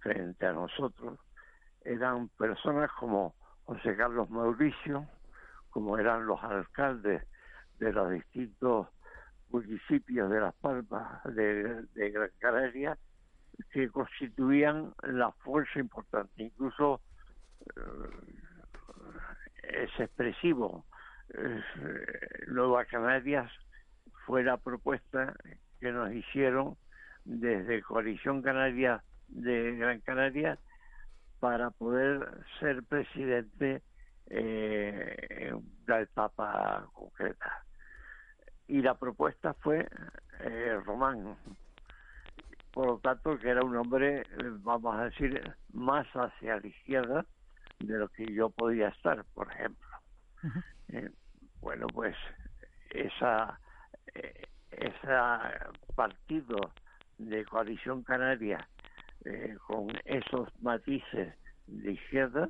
[0.00, 1.18] frente a nosotros
[1.82, 5.06] eran personas como José Carlos Mauricio,
[5.70, 7.22] como eran los alcaldes
[7.78, 8.88] de los distintos
[9.50, 12.98] municipios de Las Palmas de, Gran Canaria
[13.72, 16.42] que constituían la fuerza importante.
[16.42, 17.00] Incluso
[17.76, 18.10] eh,
[19.62, 20.86] es expresivo.
[21.34, 21.62] Eh,
[22.48, 23.50] Nueva Canarias
[24.26, 25.34] fue la propuesta
[25.80, 26.76] que nos hicieron
[27.24, 30.58] desde Coalición Canaria de Gran Canaria
[31.38, 32.26] para poder
[32.58, 33.82] ser presidente
[34.26, 35.52] eh,
[35.86, 37.64] una etapa concreta
[38.70, 39.86] y la propuesta fue
[40.38, 41.36] eh, Román.
[42.72, 44.22] Por lo tanto, que era un hombre,
[44.60, 47.26] vamos a decir, más hacia la izquierda
[47.80, 49.88] de lo que yo podía estar, por ejemplo.
[50.88, 51.10] Eh,
[51.60, 52.16] bueno, pues
[52.90, 53.58] esa,
[54.14, 55.52] eh, esa
[55.96, 56.72] partido
[57.18, 58.66] de coalición canaria
[59.66, 61.34] con esos matices
[61.66, 62.48] de izquierda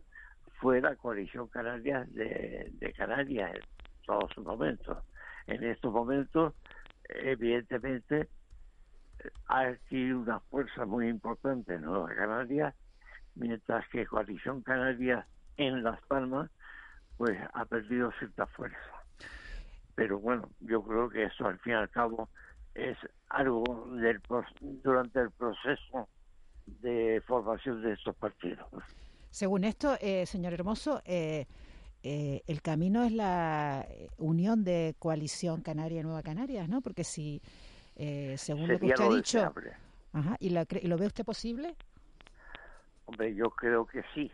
[0.60, 3.62] fue la coalición canaria de, de Canarias en
[4.06, 4.98] todos sus momentos
[5.50, 6.54] en estos momentos,
[7.08, 8.28] evidentemente,
[9.46, 12.74] ha adquirido una fuerza muy importante en Nueva Canaria,
[13.34, 16.50] mientras que Coalición Canaria en Las Palmas,
[17.16, 18.78] pues ha perdido cierta fuerza.
[19.94, 22.30] Pero bueno, yo creo que eso al fin y al cabo
[22.74, 22.96] es
[23.28, 24.22] algo del,
[24.82, 26.08] durante el proceso
[26.66, 28.66] de formación de estos partidos.
[29.30, 31.46] Según esto, eh, señor Hermoso, eh,
[32.02, 36.80] eh, el camino es la eh, unión de coalición Canaria-Nueva Canarias, ¿no?
[36.80, 37.42] Porque si,
[37.96, 39.54] eh, según lo que usted ha dicho...
[40.38, 41.76] ¿y, lo ve usted posible?
[43.04, 44.30] Hombre, yo creo que sí.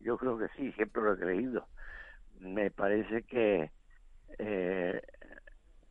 [0.00, 1.66] Yo creo que sí, siempre lo he creído.
[2.40, 3.70] Me parece que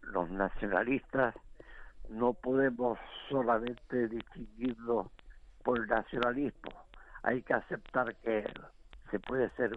[0.01, 1.35] los nacionalistas
[2.09, 2.97] no podemos
[3.29, 5.07] solamente distinguirlos
[5.63, 6.71] por nacionalismo.
[7.21, 8.43] hay que aceptar que
[9.11, 9.71] se puede ser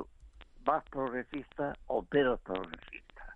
[0.66, 3.35] más progresista o menos progresista.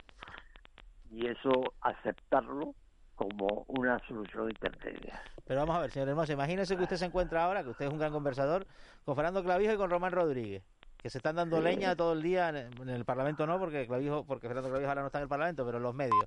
[1.10, 2.74] Y eso aceptarlo
[3.14, 5.20] como una solución intermedia.
[5.46, 7.92] Pero vamos a ver, señor Hermoso, imagínese que usted se encuentra ahora, que usted es
[7.92, 8.66] un gran conversador,
[9.04, 10.64] con Fernando Clavijo y con Román Rodríguez,
[10.98, 14.48] que se están dando leña todo el día en el, Parlamento, no, porque Clavijo, porque
[14.48, 16.26] Fernando Clavijo ahora no está en el Parlamento, pero en los medios.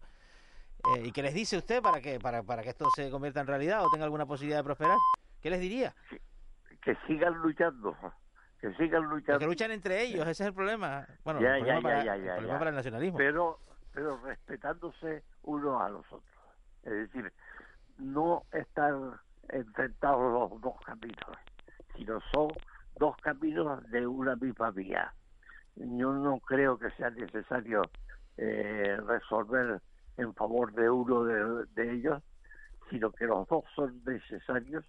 [0.95, 3.47] Eh, ¿Y qué les dice usted para que, para, para que esto se convierta en
[3.47, 4.97] realidad o tenga alguna posibilidad de prosperar?
[5.41, 5.93] ¿Qué les diría?
[6.81, 7.95] Que, sigan luchando,
[8.60, 9.39] que sigan luchando.
[9.39, 11.08] Que luchan entre ellos, ese es el problema.
[11.24, 13.17] Bueno, el problema, para, el nacionalismo.
[13.17, 13.60] Pero,
[13.93, 16.24] pero respetándose unos a los otros.
[16.84, 17.32] Es decir,
[17.98, 19.13] no están
[19.50, 21.38] enfrentados los dos caminos,
[21.95, 22.50] sino son
[22.98, 25.13] dos caminos de una misma vía.
[25.76, 27.82] Yo no creo que sea necesario
[28.38, 29.82] eh, resolver
[30.17, 32.22] en favor de uno de, ellos,
[32.89, 34.84] sino que los dos son necesarios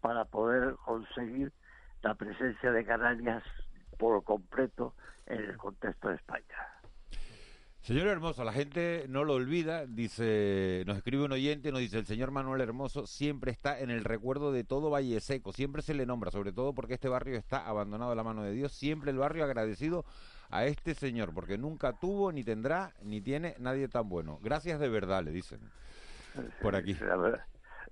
[0.00, 1.52] para poder conseguir
[2.04, 3.42] la presencia de Canarias
[3.98, 4.94] por completo
[5.26, 6.44] en el contexto de España.
[7.80, 12.06] Señor Hermoso, la gente no lo olvida, dice, nos escribe un oyente, nos dice, el
[12.06, 16.06] señor Manuel Hermoso siempre está en el recuerdo de todo Valle Seco, siempre se le
[16.06, 19.18] nombra, sobre todo porque este barrio está abandonado a la mano de Dios, siempre el
[19.18, 20.04] barrio agradecido
[20.50, 24.38] a este señor, porque nunca tuvo, ni tendrá, ni tiene nadie tan bueno.
[24.42, 25.60] Gracias de verdad, le dicen
[26.62, 26.96] por aquí.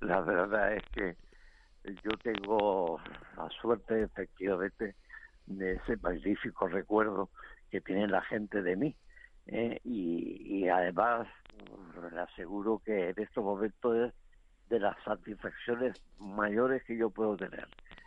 [0.01, 1.17] La verdad, es que
[1.85, 3.01] yo tengo
[3.37, 4.95] la suerte, efectivamente,
[5.47, 7.31] de ese magnífico recuerdo
[7.71, 8.95] que tiene la gente de mí
[9.47, 11.27] eh, y, además
[12.13, 14.15] le aseguro que en estos momentos es
[14.69, 17.67] de las satisfacciones mayores que yo puedo tener.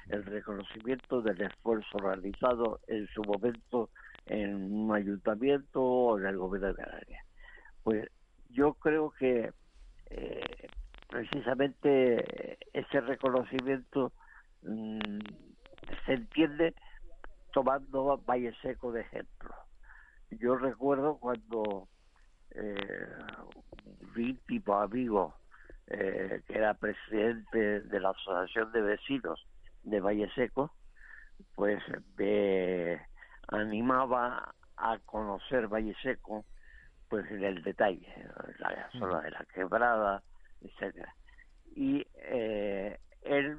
[0.09, 3.89] El reconocimiento del esfuerzo realizado en su momento
[4.25, 7.25] en un ayuntamiento o en el gobierno de Canarias.
[7.83, 8.09] Pues
[8.49, 9.51] yo creo que
[10.09, 10.69] eh,
[11.07, 14.11] precisamente ese reconocimiento
[14.63, 15.19] mm,
[16.05, 16.73] se entiende
[17.53, 19.53] tomando Valle Seco de ejemplo.
[20.31, 21.87] Yo recuerdo cuando
[22.51, 23.07] eh,
[24.47, 25.35] tipo amigo
[25.87, 29.45] eh, que era presidente de la Asociación de Vecinos
[29.83, 30.73] de Valle Seco,
[31.53, 31.81] pues
[32.17, 32.99] me
[33.49, 36.45] animaba a conocer Valle Seco
[37.07, 38.11] pues en el detalle,
[38.57, 40.23] la zona de la quebrada,
[40.61, 41.15] etcétera.
[41.75, 43.57] Y eh, él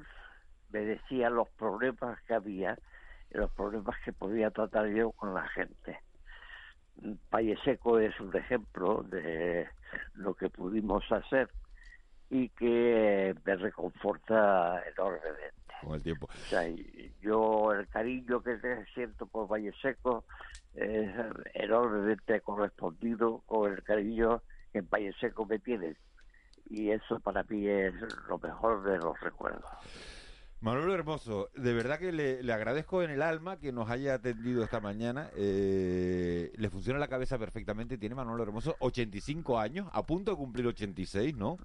[0.69, 2.77] me decía los problemas que había,
[3.31, 5.99] los problemas que podía tratar yo con la gente.
[7.31, 9.67] Valle Seco es un ejemplo de
[10.15, 11.49] lo que pudimos hacer
[12.29, 15.53] y que me reconforta enormemente.
[15.81, 16.27] Con el tiempo.
[17.21, 18.57] yo el cariño que
[18.93, 20.25] siento por Valle Seco
[20.73, 21.09] es
[21.53, 25.95] enormemente correspondido con el cariño que en Valle Seco me tienen.
[26.69, 27.93] Y eso para mí es
[28.27, 29.65] lo mejor de los recuerdos.
[30.59, 34.79] Manuel Hermoso, de verdad que le, agradezco en el alma que nos haya atendido esta
[34.79, 35.29] mañana.
[35.35, 37.97] Eh, le funciona la cabeza perfectamente.
[37.97, 41.57] Tiene Manuel Hermoso 85 años, a punto de cumplir 86, ¿no?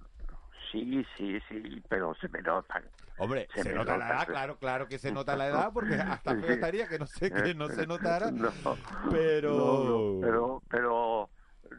[0.71, 2.83] Sí, sí, sí, pero se me notan.
[3.17, 6.53] Hombre, se, nota la edad, claro, claro que se nota la edad, porque hasta me
[6.53, 8.31] estaría que no sé que no se notara.
[9.11, 10.19] pero...
[10.21, 11.29] pero, pero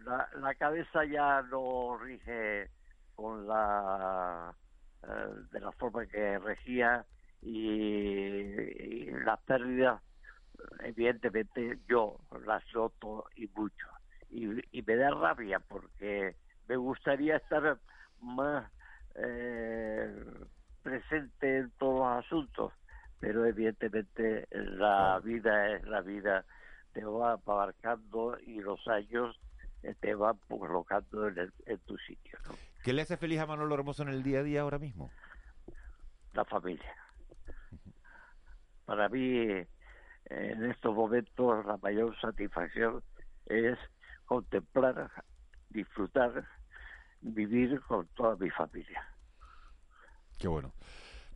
[0.04, 2.70] la, la cabeza ya no rige
[3.14, 4.54] con la
[5.06, 7.04] eh, de la forma que regía
[7.42, 10.00] y, las pérdidas,
[10.80, 13.86] evidentemente yo las noto y mucho.
[14.30, 16.36] Y, me da rabia porque
[16.68, 17.78] me gustaría estar
[18.20, 18.70] más
[19.14, 20.24] eh,
[20.82, 22.72] presente en todos los asuntos,
[23.20, 26.44] pero evidentemente la vida es la vida,
[26.92, 29.38] te va abarcando y los años
[30.00, 32.38] te van colocando en, en tu sitio.
[32.46, 32.73] ¿no?
[32.84, 35.10] ¿Qué le hace feliz a Manolo Hermoso en el día a día ahora mismo?
[36.34, 36.94] La familia.
[38.84, 39.38] Para mí,
[40.26, 43.02] en estos momentos, la mayor satisfacción
[43.46, 43.78] es
[44.26, 45.10] contemplar,
[45.70, 46.46] disfrutar,
[47.22, 49.02] vivir con toda mi familia.
[50.38, 50.74] Qué bueno.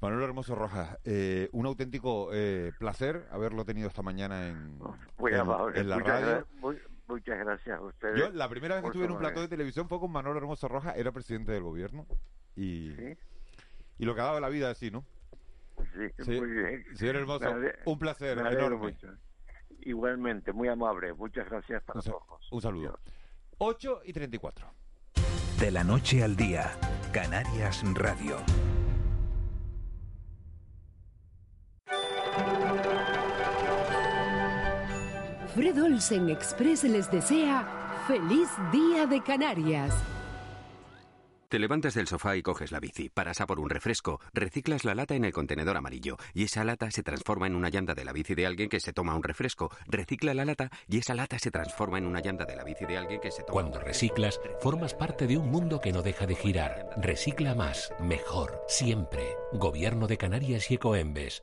[0.03, 4.79] Manuel Hermoso Rojas, eh, un auténtico eh, placer haberlo tenido esta mañana en,
[5.75, 6.47] en, la radio.
[7.09, 8.19] Muchas gracias a ustedes.
[8.19, 10.69] Yo la primera vez que estuve en un plato de televisión fue con Manuel Hermoso
[10.69, 12.07] Rojas, era presidente del gobierno.
[12.55, 12.93] Y,
[13.99, 15.05] y lo que ha dado la vida así, ¿no?
[16.19, 16.85] Sí, muy bien.
[16.95, 17.51] Señor Hermoso,
[17.87, 18.97] un placer enorme.
[19.81, 21.15] Igualmente, muy amable.
[21.15, 22.53] Muchas gracias para todos.
[22.53, 22.99] Un saludo.
[23.59, 24.67] 8 y 34.
[25.61, 26.73] De la noche al día,
[27.13, 28.37] Canarias Radio.
[35.55, 37.67] Fred Olsen Express les desea
[38.07, 39.95] feliz día de Canarias.
[41.49, 44.95] Te levantas del sofá y coges la bici, paras a por un refresco, reciclas la
[44.95, 48.13] lata en el contenedor amarillo y esa lata se transforma en una llanta de la
[48.13, 51.51] bici de alguien que se toma un refresco, recicla la lata y esa lata se
[51.51, 54.93] transforma en una llanta de la bici de alguien que se toma Cuando reciclas, formas
[54.93, 56.91] parte de un mundo que no deja de girar.
[56.99, 59.35] Recicla más, mejor, siempre.
[59.55, 61.43] Gobierno de Canarias y Ecoembes.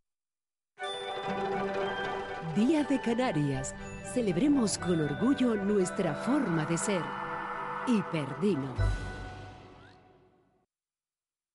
[2.55, 3.73] Día de Canarias.
[4.13, 7.01] Celebremos con orgullo nuestra forma de ser.
[7.87, 8.75] Hiperdino.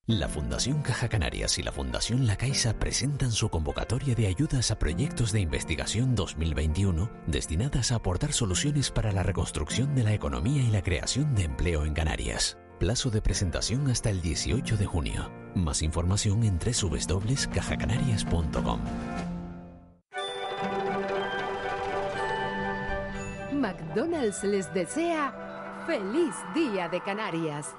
[0.06, 4.78] La Fundación Caja Canarias y la Fundación La Caixa presentan su convocatoria de ayudas a
[4.78, 10.70] proyectos de investigación 2021 destinadas a aportar soluciones para la reconstrucción de la economía y
[10.70, 12.56] la creación de empleo en Canarias.
[12.78, 15.30] Plazo de presentación hasta el 18 de junio.
[15.54, 19.35] Más información en www.cajacanarias.com.
[23.66, 25.34] McDonald's les desea
[25.88, 27.74] feliz Día de Canarias.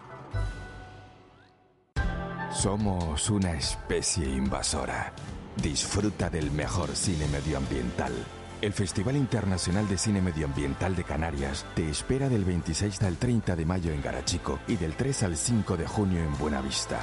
[2.51, 5.13] Somos una especie invasora.
[5.55, 8.11] Disfruta del mejor cine medioambiental.
[8.61, 13.65] El Festival Internacional de Cine Medioambiental de Canarias te espera del 26 al 30 de
[13.65, 16.99] mayo en Garachico y del 3 al 5 de junio en Buenavista.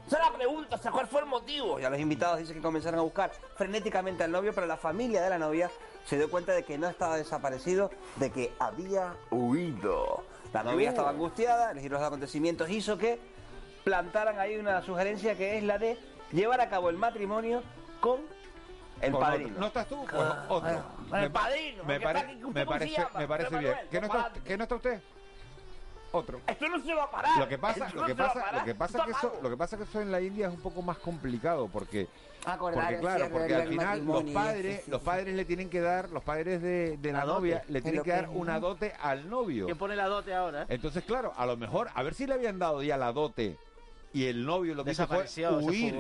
[0.07, 1.81] Esa es la pregunta, ¿cuál fue el motivo?
[1.81, 5.23] Y a los invitados dicen que comenzaron a buscar frenéticamente al novio, pero la familia
[5.23, 5.71] de la novia
[6.07, 10.25] se dio cuenta de que no estaba desaparecido, de que había huido.
[10.53, 13.19] La novia estaba angustiada, el giro de los acontecimientos hizo que
[13.85, 15.99] plantaran ahí una sugerencia que es la de
[16.33, 17.63] llevar a cabo el matrimonio
[18.01, 18.21] con
[19.01, 19.49] el Con padrino.
[19.51, 19.61] otro.
[19.61, 20.05] ¿No estás tú?
[20.09, 20.85] Pues otro.
[21.17, 23.19] El padrino, Me, porque pare- está aquí, ¿usted me cómo se parece, llama?
[23.21, 23.71] me parece bien.
[23.73, 24.33] Manuel, ¿Qué no, está.
[24.45, 25.03] ¿Qué no está usted?
[26.13, 26.41] Otro.
[26.47, 27.39] Esto no se va a parar.
[27.39, 29.83] Lo que pasa, lo que pasa, lo que pasa que eso, lo que pasa que
[29.85, 32.07] eso en la India es un poco más complicado porque
[32.45, 35.07] Acordar porque claro, porque al final los padres, eso, sí, los sí.
[35.07, 37.39] padres le tienen que dar, los padres de, de la La dote.
[37.39, 39.67] novia le tienen que dar que una dote al novio.
[39.67, 40.67] ¿Quién pone la dote ahora?
[40.69, 43.57] Entonces, claro, a lo mejor, a ver si le habían dado ya la dote
[44.13, 45.97] y el novio lo que hizo fue huir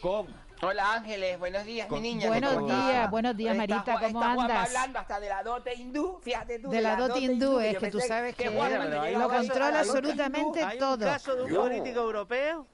[0.00, 0.26] con
[0.62, 2.28] Hola Ángeles, buenos días, Con- mi niña.
[2.28, 4.68] Buenos días, buenos días, Marita, ¿cómo está andas?
[4.68, 6.70] hablando hasta de la dote hindú, fíjate tú.
[6.70, 10.62] De la dote hindú, es yo que tú sabes que hay llegaba lo controla absolutamente
[10.62, 10.94] Hay todo.
[10.94, 11.62] un caso de un Yo.
[11.62, 12.66] político europeo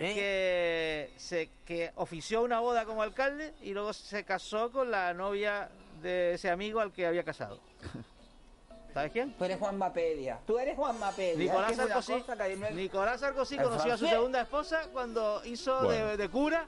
[0.00, 0.14] ¿Eh?
[0.14, 5.68] que se que ofició una boda como alcalde y luego se casó con la novia
[6.02, 7.58] de ese amigo al que había casado.
[8.94, 9.32] ¿Sabes quién?
[9.34, 10.38] Tú eres Juan Mapedia.
[10.46, 11.36] Tú eres Juan Mapedia.
[11.36, 12.24] Nicolás Sarkozy.
[12.58, 16.06] no Nicolás Sarkozy conoció a su segunda esposa cuando hizo Bueno.
[16.08, 16.66] de, de cura.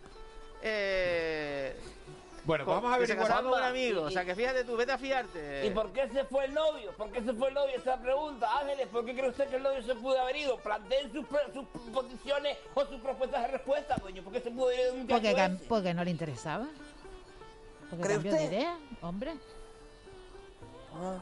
[0.62, 1.09] eh,
[2.50, 3.06] Bueno, vamos a ver.
[3.06, 5.66] Se casó con un amigo, o sea que fíjate tú, vete a fiarte.
[5.66, 6.90] ¿Y por qué se fue el novio?
[6.96, 7.76] ¿Por qué se fue el novio?
[7.76, 10.56] Esa pregunta, Ángeles, ¿por qué cree usted que el novio se pudo haber ido?
[10.58, 11.24] Planteen sus,
[11.54, 14.24] sus posiciones o sus propuestas de respuesta, dueño.
[14.24, 16.66] ¿Por qué se pudo ir de un porque, porque no le interesaba.
[17.88, 19.34] Porque cambió de idea, hombre.
[20.92, 21.18] Ah.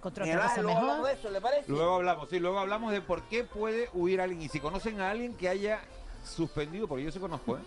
[0.00, 0.24] Cosa
[0.62, 1.08] mejor.
[1.08, 1.70] Eso, ¿le parece?
[1.70, 4.42] Luego hablamos, sí, luego hablamos de por qué puede huir alguien.
[4.42, 5.82] Y si conocen a alguien que haya
[6.24, 7.60] suspendido, porque yo se conozco, ¿eh?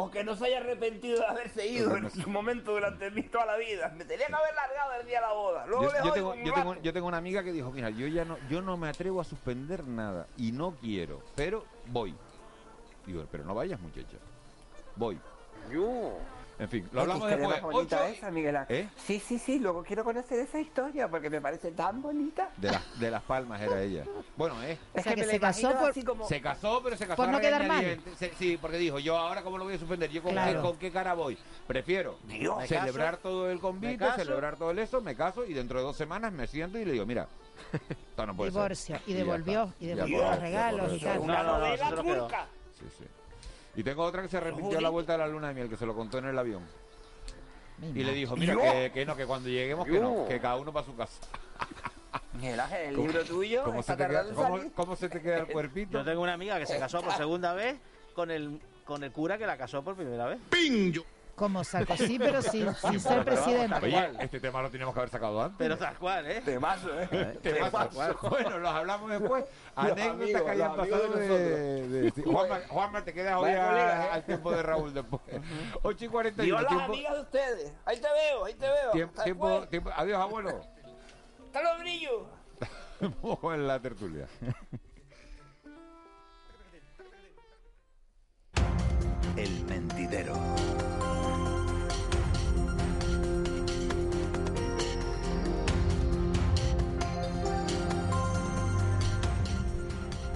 [0.00, 3.56] O que no se haya arrepentido de haberse ido en su momento durante toda la
[3.56, 3.92] vida.
[3.96, 5.66] Me tenía que haber largado el día de la boda.
[5.66, 6.60] Luego yo, le yo doy tengo, un yo, rato.
[6.60, 9.20] tengo, yo tengo una amiga que dijo, mira, yo ya no, yo no me atrevo
[9.20, 12.14] a suspender nada y no quiero, pero voy.
[13.06, 14.18] Digo, pero no vayas, muchacha.
[14.94, 15.18] Voy.
[15.72, 16.16] Yo.
[16.58, 17.48] En fin, lo hablamos después.
[17.48, 18.76] más bonita Ocho- esa, Miguel Ángel.
[18.76, 18.88] ¿Eh?
[18.96, 22.50] Sí, sí, sí, luego quiero conocer esa historia porque me parece tan bonita.
[22.56, 24.02] De, las de Las Palmas era ella.
[24.36, 24.76] Bueno, ¿eh?
[24.92, 26.26] Es sea, que me la se casó por- así como...
[26.26, 28.00] Se casó, pero se casó Por no quedar mal.
[28.16, 30.60] Se- Sí, porque dijo, yo ahora cómo lo voy a suspender, yo con, Claro.
[30.62, 31.38] qué, con qué cara voy.
[31.68, 32.66] Prefiero Dios.
[32.66, 35.96] Celebrar caso, todo el convite, celebrar todo el eso, me caso y dentro de dos
[35.96, 37.28] semanas me siento y le digo, mira,
[37.72, 38.60] esto no puede ser.
[38.60, 38.98] Divorcio.
[39.06, 39.72] Y devolvió.
[39.78, 41.18] Y devolvió los regalos y tal.
[41.20, 42.46] Una No, no, no, novela turca.
[42.78, 43.04] Sí, sí.
[43.78, 45.76] Y tengo otra que se arrepintió a la vuelta de la luna de miel, que
[45.76, 46.64] se lo contó en el avión.
[47.80, 50.72] Y le dijo, mira, que, que no, que cuando lleguemos, que no, que cada uno
[50.72, 51.20] para su casa.
[52.34, 54.72] Miguel Ángel, el ¿Cómo- libro tuyo ¿Cómo está se, te queda, tardando en cómo, salir.
[54.74, 55.98] cómo se te queda el cuerpito?
[55.98, 57.78] Yo tengo una amiga que se casó por segunda vez
[58.14, 60.40] con el con el cura que la casó por primera vez.
[61.38, 63.76] Como Sarkozy, pero sin, sin ser presidente.
[63.80, 65.56] Oye, este tema lo teníamos que haber sacado antes.
[65.58, 66.42] Pero tal cual, ¿eh?
[66.44, 67.38] Temazo, ¿eh?
[67.42, 67.90] Temazo.
[68.28, 69.44] Bueno, los hablamos después.
[69.76, 72.22] Anécdotas que hayan pasado de de...
[72.22, 74.08] Juanma, Juanma, te quedas hoy a- ¿eh?
[74.12, 75.22] al tiempo de Raúl después.
[75.82, 76.44] 8 y 41.
[76.44, 77.72] Dios las Tiempo, amigas de ustedes.
[77.84, 78.90] Ahí te veo, ahí te veo.
[79.22, 80.60] tiempo, tiempo, Adiós, abuelo.
[81.46, 82.22] Hasta los brillos.
[83.22, 84.26] Vamos en la tertulia.
[89.36, 90.34] El mentidero.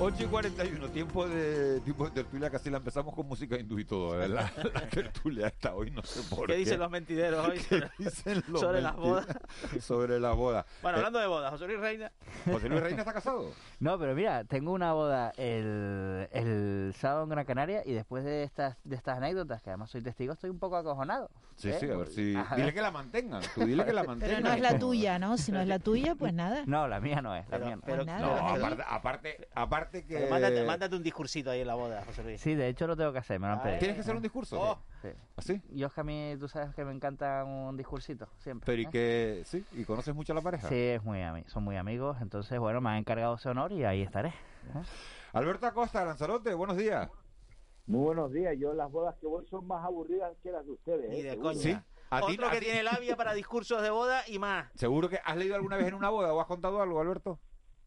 [0.05, 3.85] Ocho y 41, tiempo de, tiempo de tertulia, casi la empezamos con música hindú y
[3.85, 4.51] todo, ¿verdad?
[4.57, 6.55] La, la tertulia está hoy, no sé por qué.
[6.55, 9.27] ¿Qué dicen los mentideros hoy ¿Qué sobre, dicen los sobre las bodas?
[9.81, 10.67] Sobre las bodas.
[10.83, 12.11] Bueno, Eh, hablando de bodas, José Luis Reina.
[12.51, 13.49] ¿José Luis Reina está casado?
[13.79, 18.43] No, pero mira, tengo una boda el, el sábado en Gran Canaria y después de
[18.45, 21.31] estas de estas anécdotas, que además soy testigo, estoy un poco acojonado.
[21.57, 21.77] Sí, ¿eh?
[21.79, 22.35] sí, a ver si...
[22.35, 22.57] Ajá.
[22.57, 24.37] Dile que la mantengan, tú dile que la mantengan.
[24.37, 25.37] Pero no es la tuya, ¿no?
[25.37, 26.63] Si no es la tuya, pues nada.
[26.67, 27.83] No, la mía no es, la Pero- mía no.
[27.85, 28.85] pero- Pues nada, No, déjalo.
[28.89, 30.15] aparte, aparte, aparte que...
[30.19, 32.41] Pero mándate, mándate un discursito ahí en la boda, José Luis.
[32.41, 33.79] Sí, de hecho lo tengo que hacer, me lo han Ah, pedido.
[33.81, 34.61] ¿Tienes que hacer un discurso?
[34.61, 34.79] Oh.
[35.03, 35.09] Sí.
[35.37, 35.63] ¿Así?
[35.71, 38.67] Yo es que a mí, tú sabes que me encanta un discursito, siempre.
[38.67, 38.89] Pero y ¿eh?
[38.91, 39.43] que...
[39.47, 40.69] Sí, ¿y conoces mucho a la pareja?
[40.69, 44.03] Sí, es muy son muy amigos, entonces bueno, me han encargado ese honor y ahí
[44.03, 44.29] estaré.
[44.29, 44.83] ¿eh?
[45.33, 47.11] Alberto Acosta, Lanzarote, buenos días.
[47.87, 48.55] Muy buenos días.
[48.59, 51.11] Yo las bodas que voy son más aburridas que las de ustedes.
[51.11, 51.23] ¿eh?
[51.23, 51.49] de Seguro.
[51.49, 51.61] coña.
[51.61, 51.77] Sí.
[52.11, 54.71] ¿A ti- Otro a que ti- tiene labia para discursos de boda y más.
[54.75, 57.41] ¿Seguro que has leído alguna vez en una boda o has contado algo, Alberto?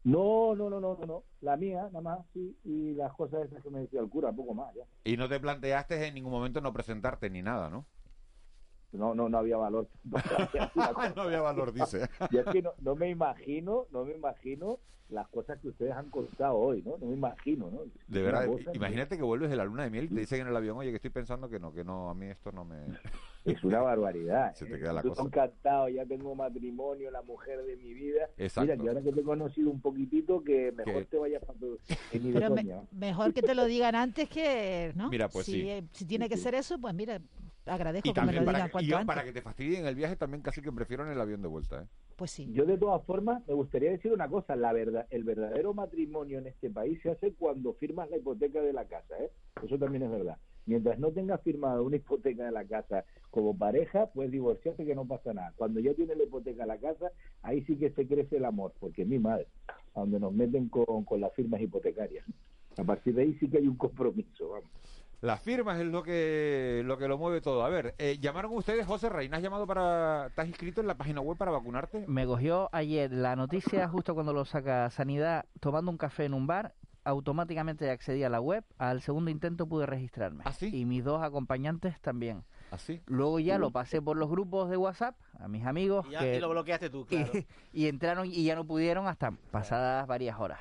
[0.06, 1.24] No, no, no, no, no.
[1.40, 2.56] La mía, nada más, sí.
[2.64, 4.84] Y las cosas esas que me decía el cura, poco más, ya.
[5.02, 7.84] Y no te planteaste en ningún momento no presentarte ni nada, ¿no?
[8.96, 9.88] No, no, no había valor.
[11.16, 12.08] no había valor, dice.
[12.30, 14.78] Y es que no, no me imagino, no me imagino
[15.08, 16.98] las cosas que ustedes han contado hoy, ¿no?
[16.98, 17.82] No me imagino, ¿no?
[18.08, 20.56] De verdad, imagínate que vuelves de la luna de miel y te dicen en el
[20.56, 22.76] avión, oye, que estoy pensando que no, que no, a mí esto no me...
[23.44, 24.52] Es una barbaridad.
[24.54, 24.78] Se te ¿eh?
[24.80, 25.22] queda la Yo cosa.
[25.22, 28.28] estoy encantado, ya tengo matrimonio, la mujer de mi vida.
[28.36, 28.72] Exacto.
[28.72, 31.78] Mira, que ahora que te he conocido un poquitito, que mejor te vayas para tu...
[32.10, 32.82] que ni de Pero me- coña.
[32.90, 35.08] mejor que te lo digan antes que, ¿no?
[35.08, 35.70] Mira, pues si, sí.
[35.70, 37.20] eh, si tiene que ser eso, pues mira,
[37.66, 39.06] agradezco Y que me también lo para digan que, cuanto y antes.
[39.06, 41.82] para que te fastidien el viaje también casi que prefiero en el avión de vuelta,
[41.82, 41.86] ¿eh?
[42.16, 42.50] Pues sí.
[42.52, 46.46] Yo de todas formas me gustaría decir una cosa, la verdad, el verdadero matrimonio en
[46.46, 49.30] este país se hace cuando firmas la hipoteca de la casa, ¿eh?
[49.62, 50.38] Eso también es verdad.
[50.64, 55.06] Mientras no tengas firmado una hipoteca de la casa como pareja, puedes divorciarte que no
[55.06, 55.52] pasa nada.
[55.56, 57.12] Cuando ya tienes la hipoteca de la casa,
[57.42, 59.46] ahí sí que se crece el amor, porque es mi madre,
[59.94, 62.24] a donde nos meten con, con las firmas hipotecarias.
[62.78, 64.95] A partir de ahí sí que hay un compromiso, vamos.
[65.22, 67.64] Las firmas es lo que lo que lo mueve todo.
[67.64, 70.26] A ver, eh, llamaron ustedes, José Reina, ¿has llamado para...
[70.26, 72.04] ¿Estás inscrito en la página web para vacunarte?
[72.06, 76.46] Me cogió ayer la noticia justo cuando lo saca Sanidad tomando un café en un
[76.46, 76.74] bar.
[77.04, 78.64] Automáticamente accedí a la web.
[78.78, 80.42] Al segundo intento pude registrarme.
[80.44, 80.70] ¿Ah, sí?
[80.76, 82.42] Y mis dos acompañantes también.
[82.72, 83.00] ¿Así?
[83.06, 86.04] Luego ya lo pasé por los grupos de WhatsApp a mis amigos.
[86.08, 87.30] Y, ya, que- y lo bloqueaste tú, claro.
[87.72, 90.58] y entraron y ya no pudieron hasta pasadas varias horas.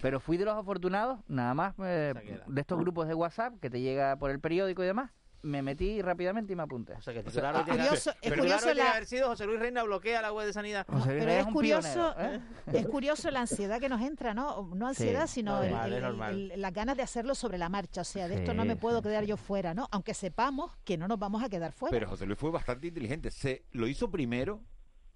[0.00, 3.70] Pero fui de los afortunados, nada más eh, sea de estos grupos de WhatsApp que
[3.70, 5.10] te llega por el periódico y demás.
[5.42, 6.94] me metí rápidamente y me apunté.
[6.94, 8.90] O sea, que titular es curioso, es curioso la...
[8.90, 10.86] haber sido José Luis Reina bloquea la web de sanidad.
[11.06, 12.40] pero es, curioso, ¿eh?
[12.72, 14.70] es curioso la ansiedad que nos entra, ¿no?
[14.74, 18.02] No ansiedad, sino las ganas de hacerlo sobre la marcha.
[18.02, 19.88] O sea, de esto no me puedo quedar yo fuera, ¿no?
[19.92, 21.92] Aunque sepamos que no nos vamos a quedar fuera.
[21.92, 23.30] Pero José Luis fue bastante inteligente.
[23.30, 24.60] Se lo hizo primero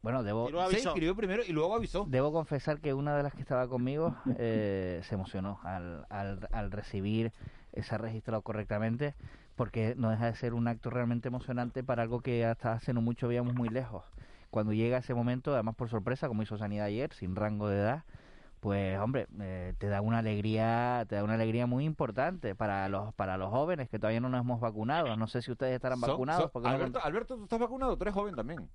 [0.05, 2.05] bueno, debo, se inscribió primero y luego avisó.
[2.07, 6.70] Debo confesar que una de las que estaba conmigo eh, se emocionó al, al, al
[6.70, 7.32] recibir
[7.72, 9.14] ese registrado correctamente,
[9.57, 13.00] porque no deja de ser un acto realmente emocionante para algo que hasta hace no
[13.00, 14.05] mucho veíamos muy lejos.
[14.50, 18.05] Cuando llega ese momento, además por sorpresa, como hizo Sanidad ayer, sin rango de edad,
[18.61, 23.12] pues hombre, eh, te da una alegría, te da una alegría muy importante para los
[23.14, 25.16] para los jóvenes que todavía no nos hemos vacunado.
[25.16, 26.50] No sé si ustedes estarán vacunados.
[26.62, 28.68] Alberto, Alberto, tú estás vacunado, tú eres joven también.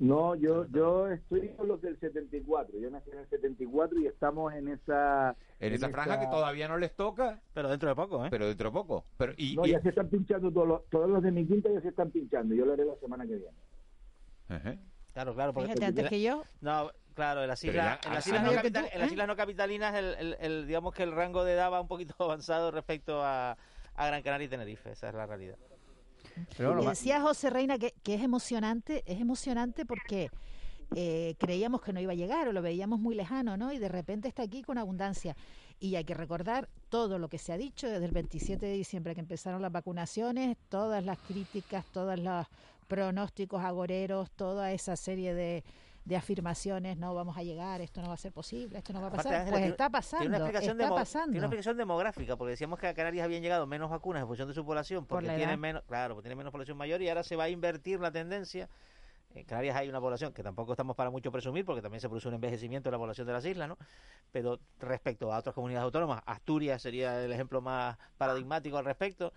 [0.00, 2.78] No, yo yo estoy con los del 74.
[2.78, 5.36] Yo nací en el 74 y estamos en esa...
[5.60, 7.38] En, esa franja que todavía no les toca.
[7.52, 8.28] Pero dentro de poco, ¿eh?
[8.30, 9.04] Pero dentro de poco.
[9.18, 11.82] Pero, y, no, ya se están pinchando todos los, todos los de mi quinta ya
[11.82, 12.54] se están pinchando.
[12.54, 14.80] Yo lo haré la semana que viene.
[15.12, 15.52] Claro, claro.
[15.52, 16.44] Porque Fíjate, antes que yo.
[16.62, 19.94] No, claro, en las islas, en las islas, no, capital, en las islas no capitalinas,
[19.94, 23.58] el, el, el, digamos que el rango de edad va un poquito avanzado respecto a,
[23.96, 24.92] a Gran Canaria y Tenerife.
[24.92, 25.58] Esa es la realidad.
[26.56, 30.30] Pero decía José Reina que, que, es emocionante, es emocionante porque
[30.96, 33.72] eh, creíamos que no iba a llegar o lo veíamos muy lejano, ¿no?
[33.72, 35.36] Y de repente está aquí con abundancia.
[35.78, 39.14] Y hay que recordar todo lo que se ha dicho desde el 27 de diciembre
[39.14, 42.46] que empezaron las vacunaciones, todas las críticas, todos los
[42.88, 45.62] pronósticos agoreros, toda esa serie de,
[46.04, 49.08] de afirmaciones, no vamos a llegar, esto no va a ser posible, esto no va
[49.08, 49.48] a pasar.
[49.48, 51.24] pues está pasando, tiene una explicación está pasando.
[51.26, 54.48] Tiene una explicación demográfica, porque decíamos que a Canarias habían llegado menos vacunas en función
[54.48, 57.36] de su población, porque tiene menos, claro, porque tiene menos población mayor y ahora se
[57.36, 58.68] va a invertir la tendencia.
[59.34, 62.26] En Canarias hay una población que tampoco estamos para mucho presumir, porque también se produce
[62.28, 63.78] un envejecimiento de la población de las islas, ¿no?
[64.32, 69.32] Pero respecto a otras comunidades autónomas, Asturias sería el ejemplo más paradigmático al respecto,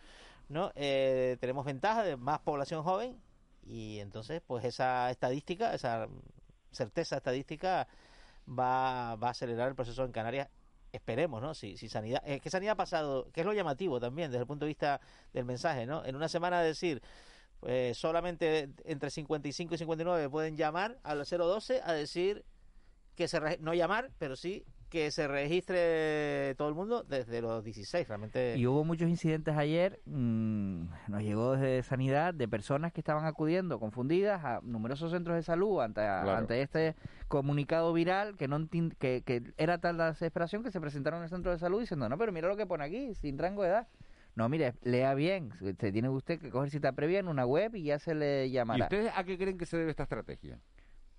[0.49, 0.72] ¿no?
[0.74, 3.22] Eh, tenemos ventaja de más población joven
[3.68, 6.07] y entonces, pues esa estadística, esa
[6.74, 7.88] certeza estadística
[8.47, 10.49] va, va a acelerar el proceso en Canarias
[10.93, 11.55] esperemos, ¿no?
[11.55, 14.47] Si, si sanidad, es que sanidad ha pasado, que es lo llamativo también desde el
[14.47, 15.01] punto de vista
[15.34, 16.05] del mensaje, ¿no?
[16.05, 17.01] En una semana decir,
[17.59, 22.45] pues solamente entre 55 y 59 pueden llamar al 012 a decir
[23.15, 28.07] que se no llamar, pero sí que se registre todo el mundo desde los 16,
[28.07, 28.55] realmente.
[28.55, 33.79] Y hubo muchos incidentes ayer, mmm, nos llegó desde Sanidad, de personas que estaban acudiendo
[33.79, 36.95] confundidas a numerosos centros de salud ante, ante este
[37.27, 38.69] comunicado viral que no
[38.99, 42.07] que, que era tal la desesperación que se presentaron en el centro de salud diciendo,
[42.07, 43.87] no, pero mira lo que pone aquí, sin rango de edad.
[44.35, 45.53] No, mire, lea bien.
[45.79, 48.77] Se tiene usted que coger cita previa en una web y ya se le llamará.
[48.77, 50.59] ¿Y ustedes a qué creen que se debe esta estrategia?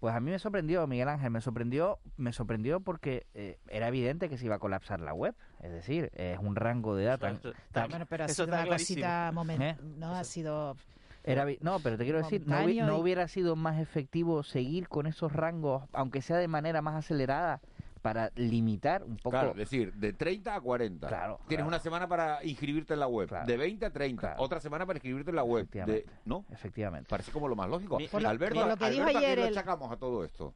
[0.04, 4.28] Pues a mí me sorprendió, Miguel Ángel, me sorprendió, me sorprendió porque eh, era evidente
[4.28, 5.34] que se iba a colapsar la web.
[5.62, 7.40] Es decir, es un rango de datos.
[7.88, 9.76] Bueno, pero ha sido una cosita ¿Eh?
[9.96, 10.76] no ha sido.
[11.22, 15.32] Era, no, pero te quiero decir, no, no hubiera sido más efectivo seguir con esos
[15.32, 17.62] rangos, aunque sea de manera más acelerada,
[18.04, 19.30] para limitar un poco.
[19.30, 21.08] Claro, es decir, de 30 a 40.
[21.08, 21.40] Claro.
[21.48, 23.30] Tienes una semana para inscribirte en la web.
[23.46, 24.34] De 20 a 30.
[24.40, 25.66] Otra semana para inscribirte en la web.
[25.70, 26.44] De, ¿No?
[26.50, 27.08] Efectivamente.
[27.08, 27.96] Parece como lo más lógico.
[28.26, 30.52] Alberto, lo que dijo ayer ¿a achacamos a todo esto?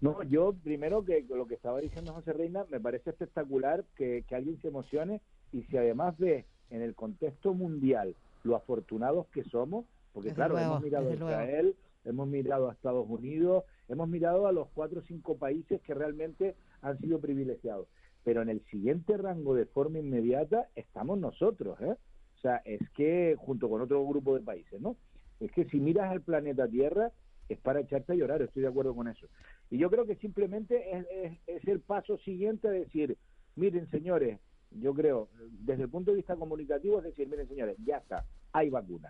[0.00, 4.34] No, yo primero que lo que estaba diciendo José Reina, me parece espectacular que, que
[4.34, 5.20] alguien se emocione
[5.52, 10.82] y si además ve en el contexto mundial lo afortunados que somos, porque claro, hemos
[10.82, 11.76] mirado a Israel,
[12.08, 16.56] hemos mirado a Estados Unidos, hemos mirado a los cuatro o cinco países que realmente
[16.80, 17.88] han sido privilegiados.
[18.24, 21.96] Pero en el siguiente rango de forma inmediata estamos nosotros, ¿eh?
[22.36, 24.96] O sea, es que junto con otro grupo de países, ¿no?
[25.40, 27.12] Es que si miras al planeta Tierra
[27.48, 29.26] es para echarte a llorar, estoy de acuerdo con eso.
[29.70, 33.16] Y yo creo que simplemente es, es el paso siguiente a decir,
[33.56, 34.38] miren señores,
[34.70, 38.70] yo creo, desde el punto de vista comunicativo, es decir, miren señores, ya está, hay
[38.70, 39.08] vacuna.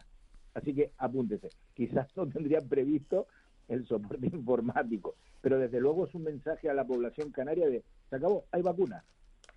[0.55, 1.51] Así que apúntese.
[1.75, 3.27] Quizás no tendrían previsto
[3.69, 8.17] el soporte informático, pero desde luego es un mensaje a la población canaria de, se
[8.17, 9.05] acabó, hay vacuna.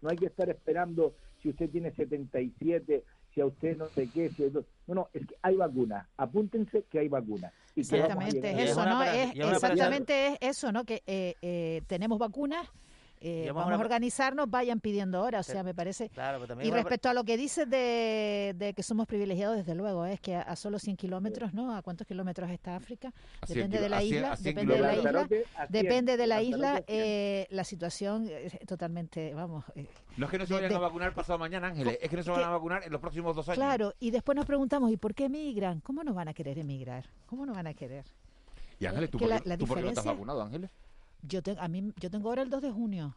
[0.02, 4.30] No hay que estar esperando si usted tiene 77, si a usted no sé qué,
[4.30, 6.08] si no, no, es que hay vacuna.
[6.18, 7.52] Apúntense que hay vacuna.
[7.76, 9.04] exactamente, es eso, ¿no?
[9.04, 10.84] Es, exactamente es eso, ¿no?
[10.84, 12.68] Que eh, eh, tenemos vacunas
[13.24, 16.10] eh, vamos a organizarnos, vayan pidiendo ahora, o sea, me parece.
[16.64, 20.56] y respecto a lo que dices de, que somos privilegiados, desde luego, es que a,
[20.56, 21.76] solo 100 kilómetros, ¿no?
[21.76, 23.14] ¿A cuántos kilómetros está África?
[23.48, 25.28] Depende de la isla, depende de la isla,
[25.70, 26.84] depende de la isla,
[27.50, 29.66] la situación es totalmente, vamos.
[29.76, 32.24] Eh, no es que no se vayan a vacunar pasado mañana, Ángeles, es que no
[32.24, 33.58] se van a vacunar en los próximos dos años.
[33.58, 35.80] Claro, y después nos preguntamos, ¿y por qué emigran?
[35.82, 37.06] ¿Cómo no van a querer emigrar?
[37.28, 38.06] ¿Cómo no van a querer?
[38.80, 40.72] Y Ángeles, ¿tú, por, qué, no estás vacunado, Ángeles?
[41.24, 43.16] Yo, tengo a mí, yo tengo ahora el 2 de junio.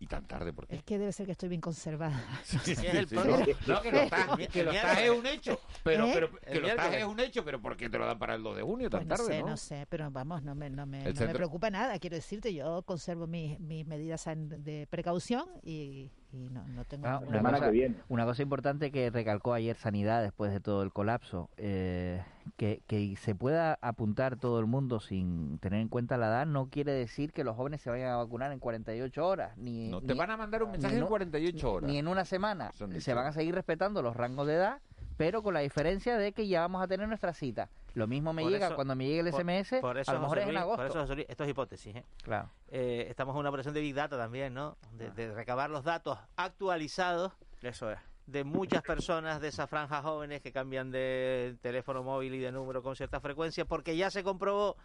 [0.00, 0.76] ¿Y tan tarde por qué?
[0.76, 2.20] Es que debe ser que estoy bien conservada.
[3.66, 5.60] No, que lo estás, que lo estás es un hecho.
[5.82, 6.12] Pero, ¿Eh?
[6.14, 8.42] pero que lo estás es un hecho, pero ¿por qué te lo dan para el
[8.42, 9.40] 2 de junio tan pues tarde?
[9.40, 11.98] No sé, no, sé, pero vamos, no me, no me, no me preocupa nada.
[11.98, 17.22] Quiero decirte, yo conservo mis, mis medidas de precaución y, y no, no tengo ah,
[17.24, 17.70] una, cosa,
[18.08, 22.22] una cosa importante que recalcó ayer Sanidad después de todo el colapso, eh,
[22.56, 26.68] que, que se pueda apuntar todo el mundo sin tener en cuenta la edad no
[26.70, 29.56] quiere decir que los jóvenes se vayan a vacunar en 48 horas.
[29.56, 31.88] Ni, no te van a mandar un mensaje en 48 horas.
[31.88, 32.72] Ni en una semana.
[32.98, 34.80] Se van a seguir respetando los rangos de edad,
[35.16, 37.70] pero con la diferencia de que ya vamos a tener nuestra cita.
[37.94, 40.88] Lo mismo me llega cuando me llegue el SMS, a lo mejor es en agosto.
[40.88, 41.96] Por eso, esto es hipótesis.
[41.96, 42.04] ¿eh?
[42.22, 42.50] Claro.
[42.68, 44.76] Eh, estamos en una operación de Big Data también, ¿no?
[44.92, 47.32] De, de recabar los datos actualizados.
[47.62, 52.38] Eso es de muchas personas de esa franja jóvenes que cambian de teléfono móvil y
[52.38, 54.76] de número con cierta frecuencia, porque ya se comprobó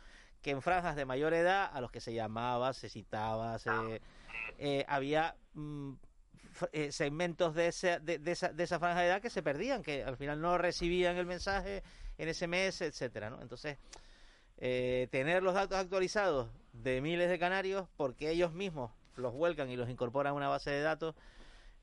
[0.41, 4.01] que en franjas de mayor edad, a los que se llamaba, se citaba, se,
[4.57, 5.93] eh, había mm,
[6.71, 10.03] eh, segmentos de esa, de, esa, de esa franja de edad que se perdían, que
[10.03, 11.83] al final no recibían el mensaje
[12.17, 13.41] en SMS, etcétera, ¿no?
[13.41, 13.77] Entonces,
[14.57, 19.77] eh, tener los datos actualizados de miles de canarios, porque ellos mismos los vuelcan y
[19.77, 21.15] los incorporan a una base de datos,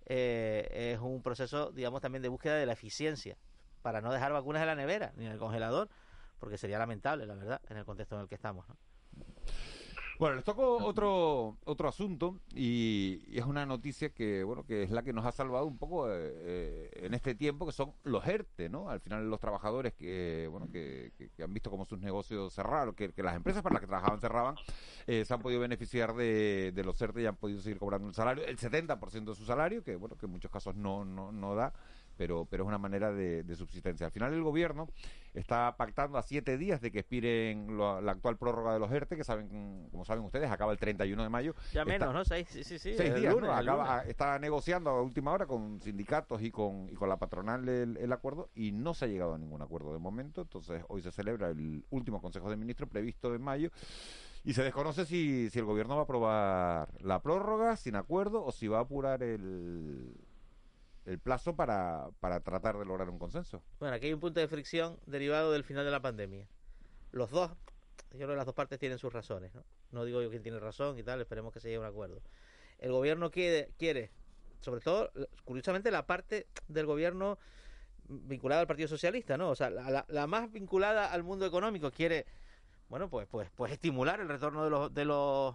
[0.06, 3.36] eh, es un proceso, digamos, también de búsqueda de la eficiencia,
[3.82, 5.88] para no dejar vacunas en la nevera ni en el congelador,
[6.38, 8.68] porque sería lamentable, la verdad, en el contexto en el que estamos.
[8.68, 8.76] ¿no?
[10.18, 15.02] Bueno, les toco otro otro asunto y, es una noticia que bueno que es la
[15.02, 18.70] que nos ha salvado un poco eh, eh, en este tiempo que son los ERTE,
[18.70, 18.88] ¿no?
[18.88, 21.12] Al final los trabajadores que bueno que,
[21.42, 24.56] han visto cómo sus negocios cerraron, que, las empresas para las que trabajaban cerraban,
[25.06, 28.14] eh, se han podido beneficiar de, de los ERTE y han podido seguir cobrando el
[28.14, 31.54] salario, el 70% de su salario, que bueno que en muchos casos no no no
[31.54, 31.74] da
[32.16, 34.06] pero, pero es una manera de, subsistencia.
[34.06, 34.88] Al final el gobierno
[35.34, 39.24] está pactando a siete días de que expiren la actual prórroga de los ERTE, que
[39.24, 41.54] saben, como saben ustedes, acaba el 31 de mayo.
[41.72, 42.24] Ya menos, ¿no?
[42.24, 43.34] Seis, sí, sí, seis días,
[44.06, 48.50] está negociando a última hora con sindicatos y con, y con la patronal el, acuerdo
[48.54, 50.42] y no se ha llegado a ningún acuerdo de momento.
[50.42, 53.70] Entonces hoy se celebra el último Consejo de Ministros previsto en mayo.
[54.44, 58.52] Y se desconoce si, si el gobierno va a aprobar la prórroga sin acuerdo o
[58.52, 60.14] si va a apurar el,
[61.06, 63.62] el plazo para, para tratar de lograr un consenso.
[63.78, 66.48] Bueno, aquí hay un punto de fricción derivado del final de la pandemia.
[67.12, 67.50] Los dos,
[68.10, 69.64] yo creo que las dos partes tienen sus razones, ¿no?
[69.92, 72.20] No digo yo quién tiene razón y tal, esperemos que se llegue a un acuerdo.
[72.78, 74.10] El gobierno quiere, quiere,
[74.60, 75.12] sobre todo,
[75.44, 77.38] curiosamente, la parte del gobierno
[78.08, 79.50] vinculada al Partido Socialista, ¿no?
[79.50, 82.26] O sea, la, más vinculada al mundo económico quiere,
[82.88, 85.54] bueno, pues, pues, pues estimular el retorno de los, de los,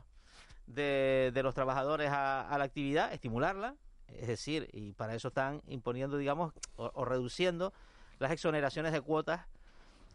[0.65, 3.75] de, de los trabajadores a, a la actividad, estimularla,
[4.19, 7.73] es decir, y para eso están imponiendo, digamos, o, reduciendo
[8.19, 9.45] las exoneraciones de cuotas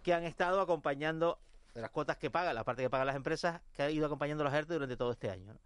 [0.03, 1.39] que han estado acompañando,
[1.75, 4.45] de las cuotas que pagan, la parte que pagan las empresas, que ha ido acompañando
[4.45, 5.57] los ERTE durante todo este año.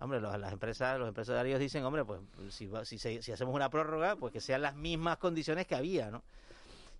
[0.00, 4.32] Hombre, las empresas, los empresarios dicen, hombre, pues si, si, si hacemos una prórroga, pues
[4.32, 6.22] que sean las mismas condiciones que había, ¿no?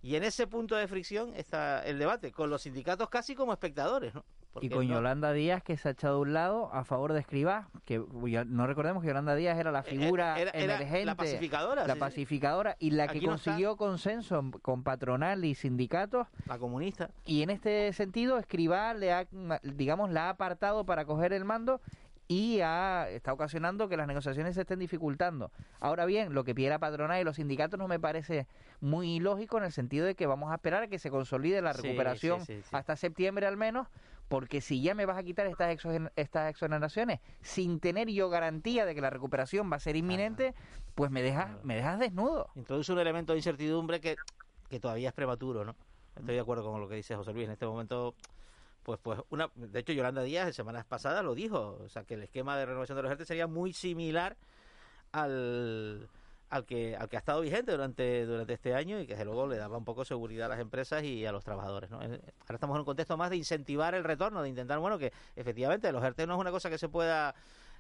[0.03, 4.15] Y en ese punto de fricción está el debate, con los sindicatos casi como espectadores,
[4.15, 4.25] ¿no?
[4.61, 7.69] Y con Yolanda Díaz que se ha echado a un lado a favor de Escribá,
[7.85, 12.77] que no recordemos que Yolanda Díaz era la eh, figura emergente, la pacificadora, la pacificadora
[12.79, 17.11] y la que consiguió consenso con patronal y sindicatos, la comunista.
[17.25, 19.27] Y en este sentido Escribá le ha
[19.63, 21.81] digamos la ha apartado para coger el mando
[22.31, 25.51] y ha, está ocasionando que las negociaciones se estén dificultando.
[25.81, 28.47] Ahora bien, lo que pide la patronal y los sindicatos no me parece
[28.81, 31.73] muy lógico en el sentido de que vamos a esperar a que se consolide la
[31.73, 32.41] recuperación
[32.71, 33.89] hasta septiembre al menos,
[34.31, 35.77] porque si ya me vas a quitar estas,
[36.15, 40.55] estas exoneraciones sin tener yo garantía de que la recuperación va a ser inminente,
[40.95, 42.49] pues me dejas, me dejas desnudo.
[42.55, 44.15] Introduce un elemento de incertidumbre que,
[44.69, 45.75] que todavía es prematuro, ¿no?
[46.15, 47.47] Estoy de acuerdo con lo que dice José Luis.
[47.47, 48.15] En este momento
[48.85, 52.23] pues pues una de hecho Yolanda Díaz semanas pasadas lo dijo o sea que el
[52.23, 54.37] esquema de renovación de los ERTE sería muy similar
[55.11, 56.09] al
[56.51, 59.47] al que al que ha estado vigente durante durante este año y que desde luego
[59.47, 61.99] le daba un poco seguridad a las empresas y a los trabajadores ¿no?
[61.99, 65.91] ahora estamos en un contexto más de incentivar el retorno de intentar bueno que efectivamente
[65.93, 67.35] los ERTE no es una cosa que se pueda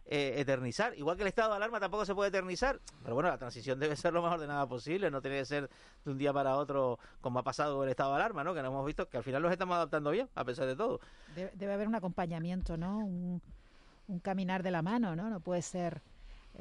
[0.07, 0.93] eh, eternizar.
[0.99, 3.95] Igual que el estado de alarma tampoco se puede eternizar, pero bueno, la transición debe
[3.95, 5.71] ser lo más ordenada posible, no tiene que ser
[6.05, 8.53] de un día para otro como ha pasado el estado de alarma, ¿no?
[8.53, 10.99] Que no hemos visto que al final los estamos adaptando bien, a pesar de todo.
[11.37, 12.99] Debe, haber un acompañamiento, ¿no?
[12.99, 13.41] Un,
[14.23, 15.31] caminar de la mano, ¿no?
[15.31, 16.03] No puede ser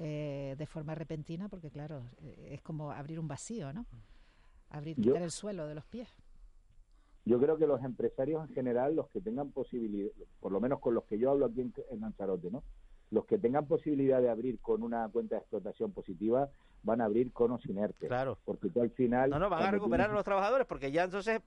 [0.02, 3.86] eh, de forma repentina porque, claro, eh, es como abrir un vacío, ¿no?
[4.70, 6.10] Abrir, quitar el suelo de los pies.
[7.26, 10.93] Yo creo que los empresarios en general, los que tengan posibilidad, por lo menos con
[10.93, 12.64] los que yo hablo aquí en, en Lanzarote, ¿no?
[13.12, 16.50] los que tengan posibilidad de abrir con una cuenta de explotación positiva
[16.84, 18.08] van a abrir con o sin ERTE.
[18.08, 18.38] Claro.
[18.45, 19.30] Porque tú al final...
[19.30, 21.41] No, no, van a recuperar a los trabajadores porque ya entonces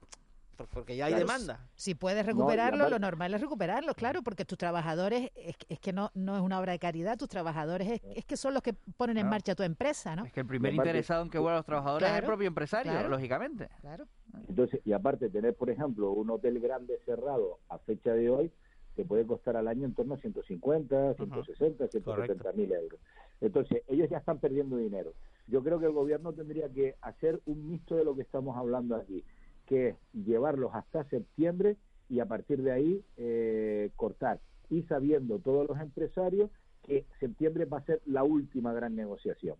[0.55, 1.67] porque ya hay demanda.
[1.75, 6.35] Si puedes recuperarlo, lo normal es recuperarlo, claro, porque tus trabajadores, es, que no, no
[6.35, 9.55] es una obra de caridad, tus trabajadores es, que son los que ponen en marcha
[9.55, 10.25] tu empresa, ¿no?
[10.25, 13.69] Es que el primer interesado en que vuelvan los trabajadores es el propio empresario, lógicamente.
[13.81, 14.05] Claro.
[14.47, 18.51] Entonces, y aparte, tener, por ejemplo, un hotel grande cerrado a fecha de hoy,
[18.95, 22.99] te puede costar al año en torno a 150, 160, 170 mil euros.
[23.41, 25.13] Entonces, ellos ya están perdiendo dinero.
[25.47, 28.95] Yo creo que el gobierno tendría que hacer un mixto de lo que estamos hablando
[28.95, 29.23] aquí,
[29.65, 31.77] que es llevarlos hasta septiembre
[32.09, 34.39] y a partir de ahí eh, cortar.
[34.69, 36.49] Y sabiendo todos los empresarios
[36.83, 39.55] que septiembre va a ser la última gran negociación.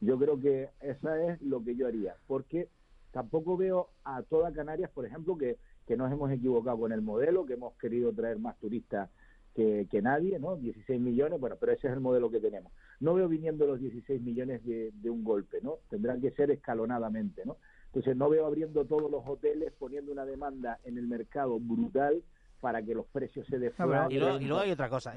[0.00, 2.68] Yo creo que esa es lo que yo haría, porque
[3.12, 7.46] tampoco veo a toda Canarias, por ejemplo, que que nos hemos equivocado con el modelo,
[7.46, 9.10] que hemos querido traer más turistas
[9.54, 10.56] que, nadie, ¿no?
[10.56, 12.72] 16 millones, bueno, pero ese es el modelo que tenemos.
[13.00, 15.80] No veo viniendo los 16 millones de, un golpe, ¿no?
[15.90, 17.58] Tendrán que ser escalonadamente, ¿no?
[17.92, 22.22] Entonces no veo abriendo todos los hoteles, poniendo una demanda en el mercado brutal
[22.58, 24.16] para que los precios se deflaten.
[24.16, 25.14] y, luego, hay otra cosa,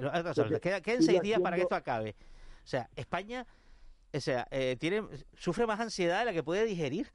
[0.60, 2.16] quedan, seis días para que esto acabe.
[2.66, 3.48] O sea, España,
[4.14, 5.04] o sea, eh, tiene,
[5.38, 7.10] sufre más ansiedad de la que puede digerir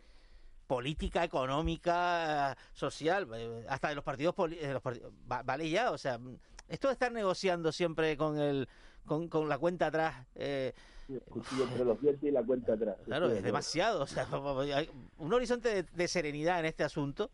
[0.67, 6.19] política, económica, social, eh, hasta de los partidos, de los partidos vale ya, o sea,
[6.69, 8.67] esto de estar negociando siempre con el
[9.05, 10.73] con, con la cuenta atrás eh,
[11.11, 12.97] entre los dientes y la cuenta atrás.
[13.05, 14.27] Claro, es demasiado, o sea,
[15.19, 17.31] un horizonte de serenidad en este asunto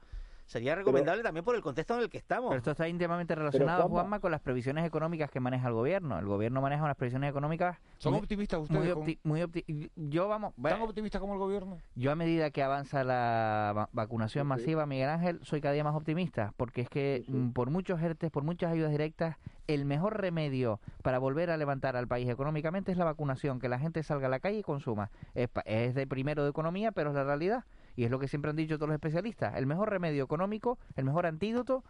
[0.46, 2.50] sería recomendable también por el contexto en el que estamos.
[2.50, 6.18] Pero esto está íntimamente relacionado, Juanma, con las previsiones económicas que maneja el gobierno.
[6.18, 7.78] El gobierno maneja unas previsiones económicas...
[7.98, 9.18] ¿Son optimistas ustedes?
[9.24, 10.54] Muy, opti yo, vamos...
[10.62, 11.78] ¿Tan optimistas como el gobierno?
[11.94, 16.54] Yo a medida que avanza la vacunación masiva, Miguel Ángel, soy cada día más optimista,
[16.56, 21.18] porque es que mm, por muchos ERTES, por muchas ayudas directas, el mejor remedio para
[21.18, 24.40] volver a levantar al país económicamente es la vacunación, que la gente salga a la
[24.40, 25.10] calle y consuma.
[25.34, 27.64] Es, es de primero de economía, pero es la realidad
[27.96, 31.04] y es lo que siempre han dicho todos los especialistas, el mejor remedio económico, el
[31.04, 31.82] mejor antídoto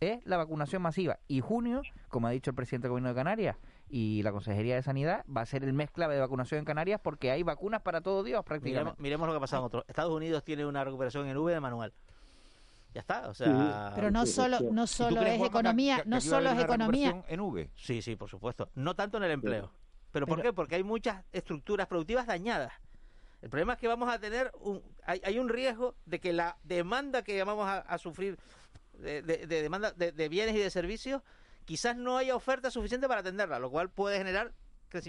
[0.00, 1.18] es la vacunación masiva.
[1.28, 3.56] Y junio, como ha dicho el presidente del Gobierno de Canarias
[3.88, 7.00] y la Consejería de Sanidad, va a ser el mes clave de vacunación en Canarias
[7.02, 9.00] porque hay vacunas para todo Dios prácticamente.
[9.00, 9.84] Miremos, lo que ha pasado en otros.
[9.88, 11.92] Estados Unidos tiene una recuperación en V de manual.
[12.92, 13.92] Ya está, o sea...
[13.94, 17.24] Pero no solo, no solo es economía, no solo es economía.
[17.28, 17.70] En V.
[17.76, 18.70] Sí, sí, por supuesto.
[18.74, 19.70] No tanto en el empleo.
[20.12, 20.52] ¿Pero por qué?
[20.52, 22.72] Porque hay muchas estructuras productivas dañadas.
[23.42, 27.22] El problema es que vamos a tener un, hay, un riesgo de que la demanda
[27.22, 28.38] que vamos a, sufrir
[28.94, 31.22] de, demanda de, bienes y de servicios
[31.64, 34.52] quizás no haya oferta suficiente para atenderla, lo cual puede generar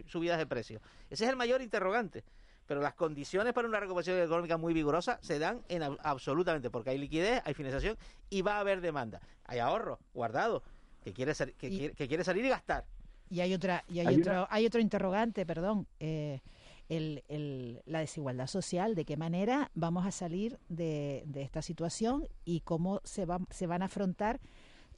[0.07, 0.81] subidas de precios.
[1.09, 2.23] Ese es el mayor interrogante.
[2.65, 6.97] Pero las condiciones para una recuperación económica muy vigorosa se dan en absolutamente porque hay
[6.97, 7.97] liquidez, hay financiación
[8.29, 9.19] y va a haber demanda.
[9.45, 10.63] Hay ahorro guardado
[11.03, 12.85] que quiere, que, quiere, salir y gastar.
[13.29, 15.87] Y hay otra y hay, otro hay otro interrogante, perdón.
[15.99, 16.39] Eh,
[16.91, 22.99] el, la desigualdad social, de qué manera vamos a salir de, esta situación y cómo
[23.05, 24.41] se, va, se van a afrontar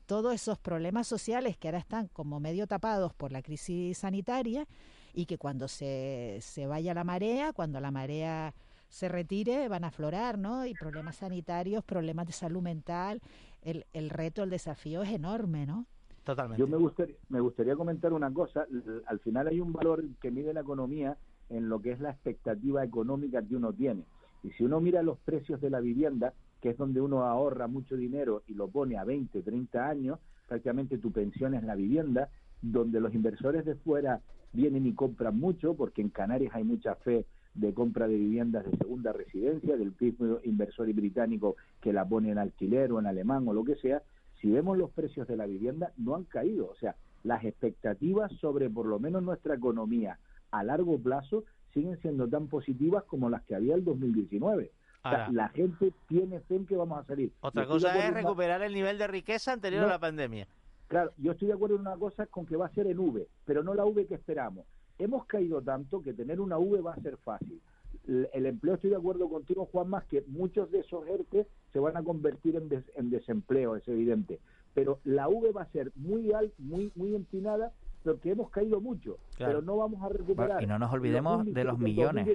[0.08, 4.68] todos esos problemas sociales que ahora están como medio tapados por la crisis sanitaria
[5.14, 8.54] y que cuando se, se vaya la marea, cuando la marea
[8.90, 10.66] se retire, van a aflorar, ¿no?
[10.66, 13.22] Y problemas sanitarios, problemas de salud mental,
[13.62, 15.86] el, el reto, el desafío es enorme, ¿no?
[16.24, 16.60] Totalmente.
[16.60, 18.66] Yo me gustaría, me gustaría comentar una cosa.
[19.08, 21.18] Al final hay un valor que mide la economía
[21.50, 24.04] en lo que es la expectativa económica que uno tiene.
[24.44, 27.98] Y si uno mira los precios de la vivienda, que es donde uno ahorra mucho
[27.98, 32.30] dinero y lo pone a 20, 30 años, prácticamente tu pensión es la vivienda,
[32.62, 34.22] donde los inversores de fuera
[34.54, 38.78] vienen y compran mucho, porque en Canarias hay mucha fe de compra de viviendas de
[38.78, 43.54] segunda residencia, del mismo inversor británico que la pone en alquiler o en alemán o
[43.54, 44.02] lo que sea,
[44.42, 48.70] si vemos los precios de la vivienda no han caído, o sea, las expectativas sobre
[48.70, 50.20] por lo menos nuestra economía
[50.52, 54.72] a largo plazo siguen siendo tan positivas como las que había el 2019.
[55.06, 57.32] o sea, la gente tiene fe en que vamos a salir.
[57.42, 60.48] Otra cosa es recuperar el nivel de riqueza anterior a la pandemia.
[60.94, 63.28] Claro, yo estoy de acuerdo en una cosa con que va a ser en V,
[63.46, 64.68] pero no la V que esperamos.
[65.00, 67.60] Hemos caído tanto que tener una V va a ser fácil.
[68.08, 71.98] El, empleo, estoy de acuerdo contigo, Juan, más que muchos de esos ERTE se van
[71.98, 74.40] a convertir en, en desempleo, es evidente.
[74.76, 77.72] Pero la V va a ser muy alta, muy, muy empinada
[78.04, 80.62] porque hemos caído mucho, pero no vamos a recuperar.
[80.62, 82.28] y no nos olvidemos de los millones.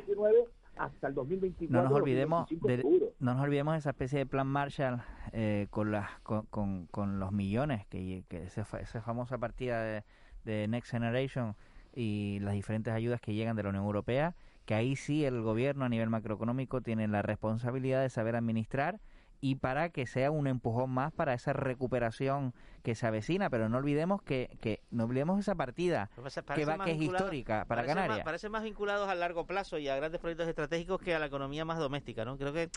[0.79, 1.83] Hasta el 2024.
[1.83, 5.03] No nos olvidemos de, no nos olvidemos de esa especie de plan Marshall
[5.33, 8.65] eh, con las con, con, los millones que, que esa
[9.03, 10.05] famosa partida de,
[10.45, 11.55] de Next Generation
[11.95, 14.35] y las diferentes ayudas que llegan de la Unión Europea,
[14.67, 19.01] que ahí sí el gobierno a nivel macroeconómico tiene la responsabilidad de saber administrar
[19.41, 23.79] y para que sea un empujón más para esa recuperación que se avecina, pero no
[23.79, 26.11] olvidemos que, que no olvidemos esa partida
[26.55, 28.21] que va que es histórica para Canarias.
[28.25, 31.65] parece más vinculados a largo plazo y a grandes proyectos estratégicos que a la economía
[31.65, 32.37] más doméstica, ¿no?
[32.37, 32.71] Creo que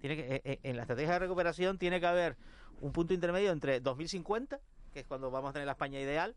[0.00, 2.36] tiene que eh, eh, en la estrategia de recuperación tiene que haber
[2.80, 4.58] un punto intermedio entre 2050,
[4.92, 6.34] que es cuando vamos a tener la España ideal,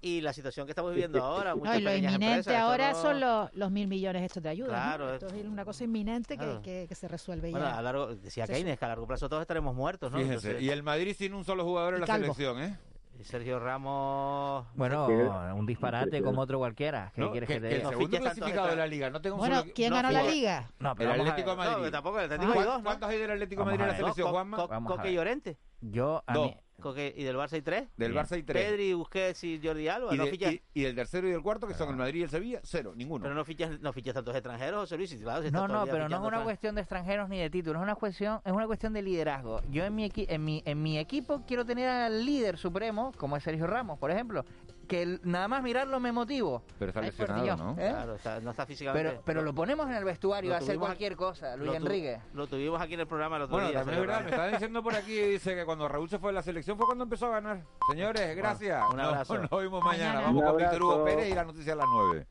[0.00, 1.54] y la situación que estamos viviendo ahora.
[1.54, 4.68] No, y lo inminente ahora son los, los, mil millones estos de ayuda.
[4.68, 5.14] Claro.
[5.14, 7.78] Esto es una cosa inminente que, que, se resuelve bueno, ya.
[7.78, 10.18] A largo, decía Keynes que a largo plazo todos estaremos muertos, ¿no?
[10.18, 12.76] Fíjense, y el Madrid sin un solo jugador en la selección, ¿eh?
[13.22, 14.66] Sergio Ramos.
[14.74, 15.06] Bueno,
[15.54, 17.12] un disparate como otro cualquiera.
[17.14, 17.82] ¿Qué quieres que, te diga?
[17.82, 19.10] El segundo clasificado de la liga.
[19.10, 20.70] No tengo bueno, ¿quién ganó la liga?
[20.78, 21.84] No, pero el Atlético de Madrid.
[21.84, 22.80] No, tampoco el Atlético ah.
[22.82, 24.84] ¿Cuántos hay del Atlético de Madrid en la selección, Juanma?
[24.84, 25.58] Coque y Llorente.
[25.80, 27.88] Yo, a mí, ¿Y del Barça hay tres?
[27.96, 28.64] Del Barça hay tres.
[28.64, 30.14] Pedri, Busquets y Jordi Alba.
[30.14, 32.30] ¿Y, no y, y, del tercero y del cuarto, que son el Madrid y el
[32.30, 33.22] Sevilla, cero, ninguno.
[33.22, 35.14] Pero no fichas, no fichas tantos extranjeros, José Luis.
[35.14, 37.82] Claro, si no, no, pero no es una cuestión de extranjeros ni de títulos, es
[37.82, 39.62] una cuestión, es una cuestión de liderazgo.
[39.70, 43.42] Yo en mi, en, mi, en mi equipo quiero tener al líder supremo, como es
[43.42, 44.44] Sergio Ramos, por ejemplo,
[44.86, 46.62] que nada más mirarlo me motivo.
[46.78, 47.70] Pero está lesionado, ¿no?
[47.72, 47.94] ¿Eh?
[48.22, 49.10] Claro, no está físicamente.
[49.10, 52.20] Pero, pero lo ponemos en el vestuario a hacer cualquier cosa, Luis Enrique.
[52.34, 53.82] Lo tuvimos aquí en el programa el otro bueno, día.
[53.82, 56.30] Bueno, también es verdad, me está diciendo por aquí, dice que cuando Raúl se fue
[56.30, 57.62] de la selección fue cuando empezó a ganar.
[57.90, 58.82] Señores, gracias.
[58.92, 59.38] un abrazo.
[59.38, 60.20] Nos, vemos mañana.
[60.20, 62.24] Vamos con Víctor Hugo Pérez y la noticia a las nueve.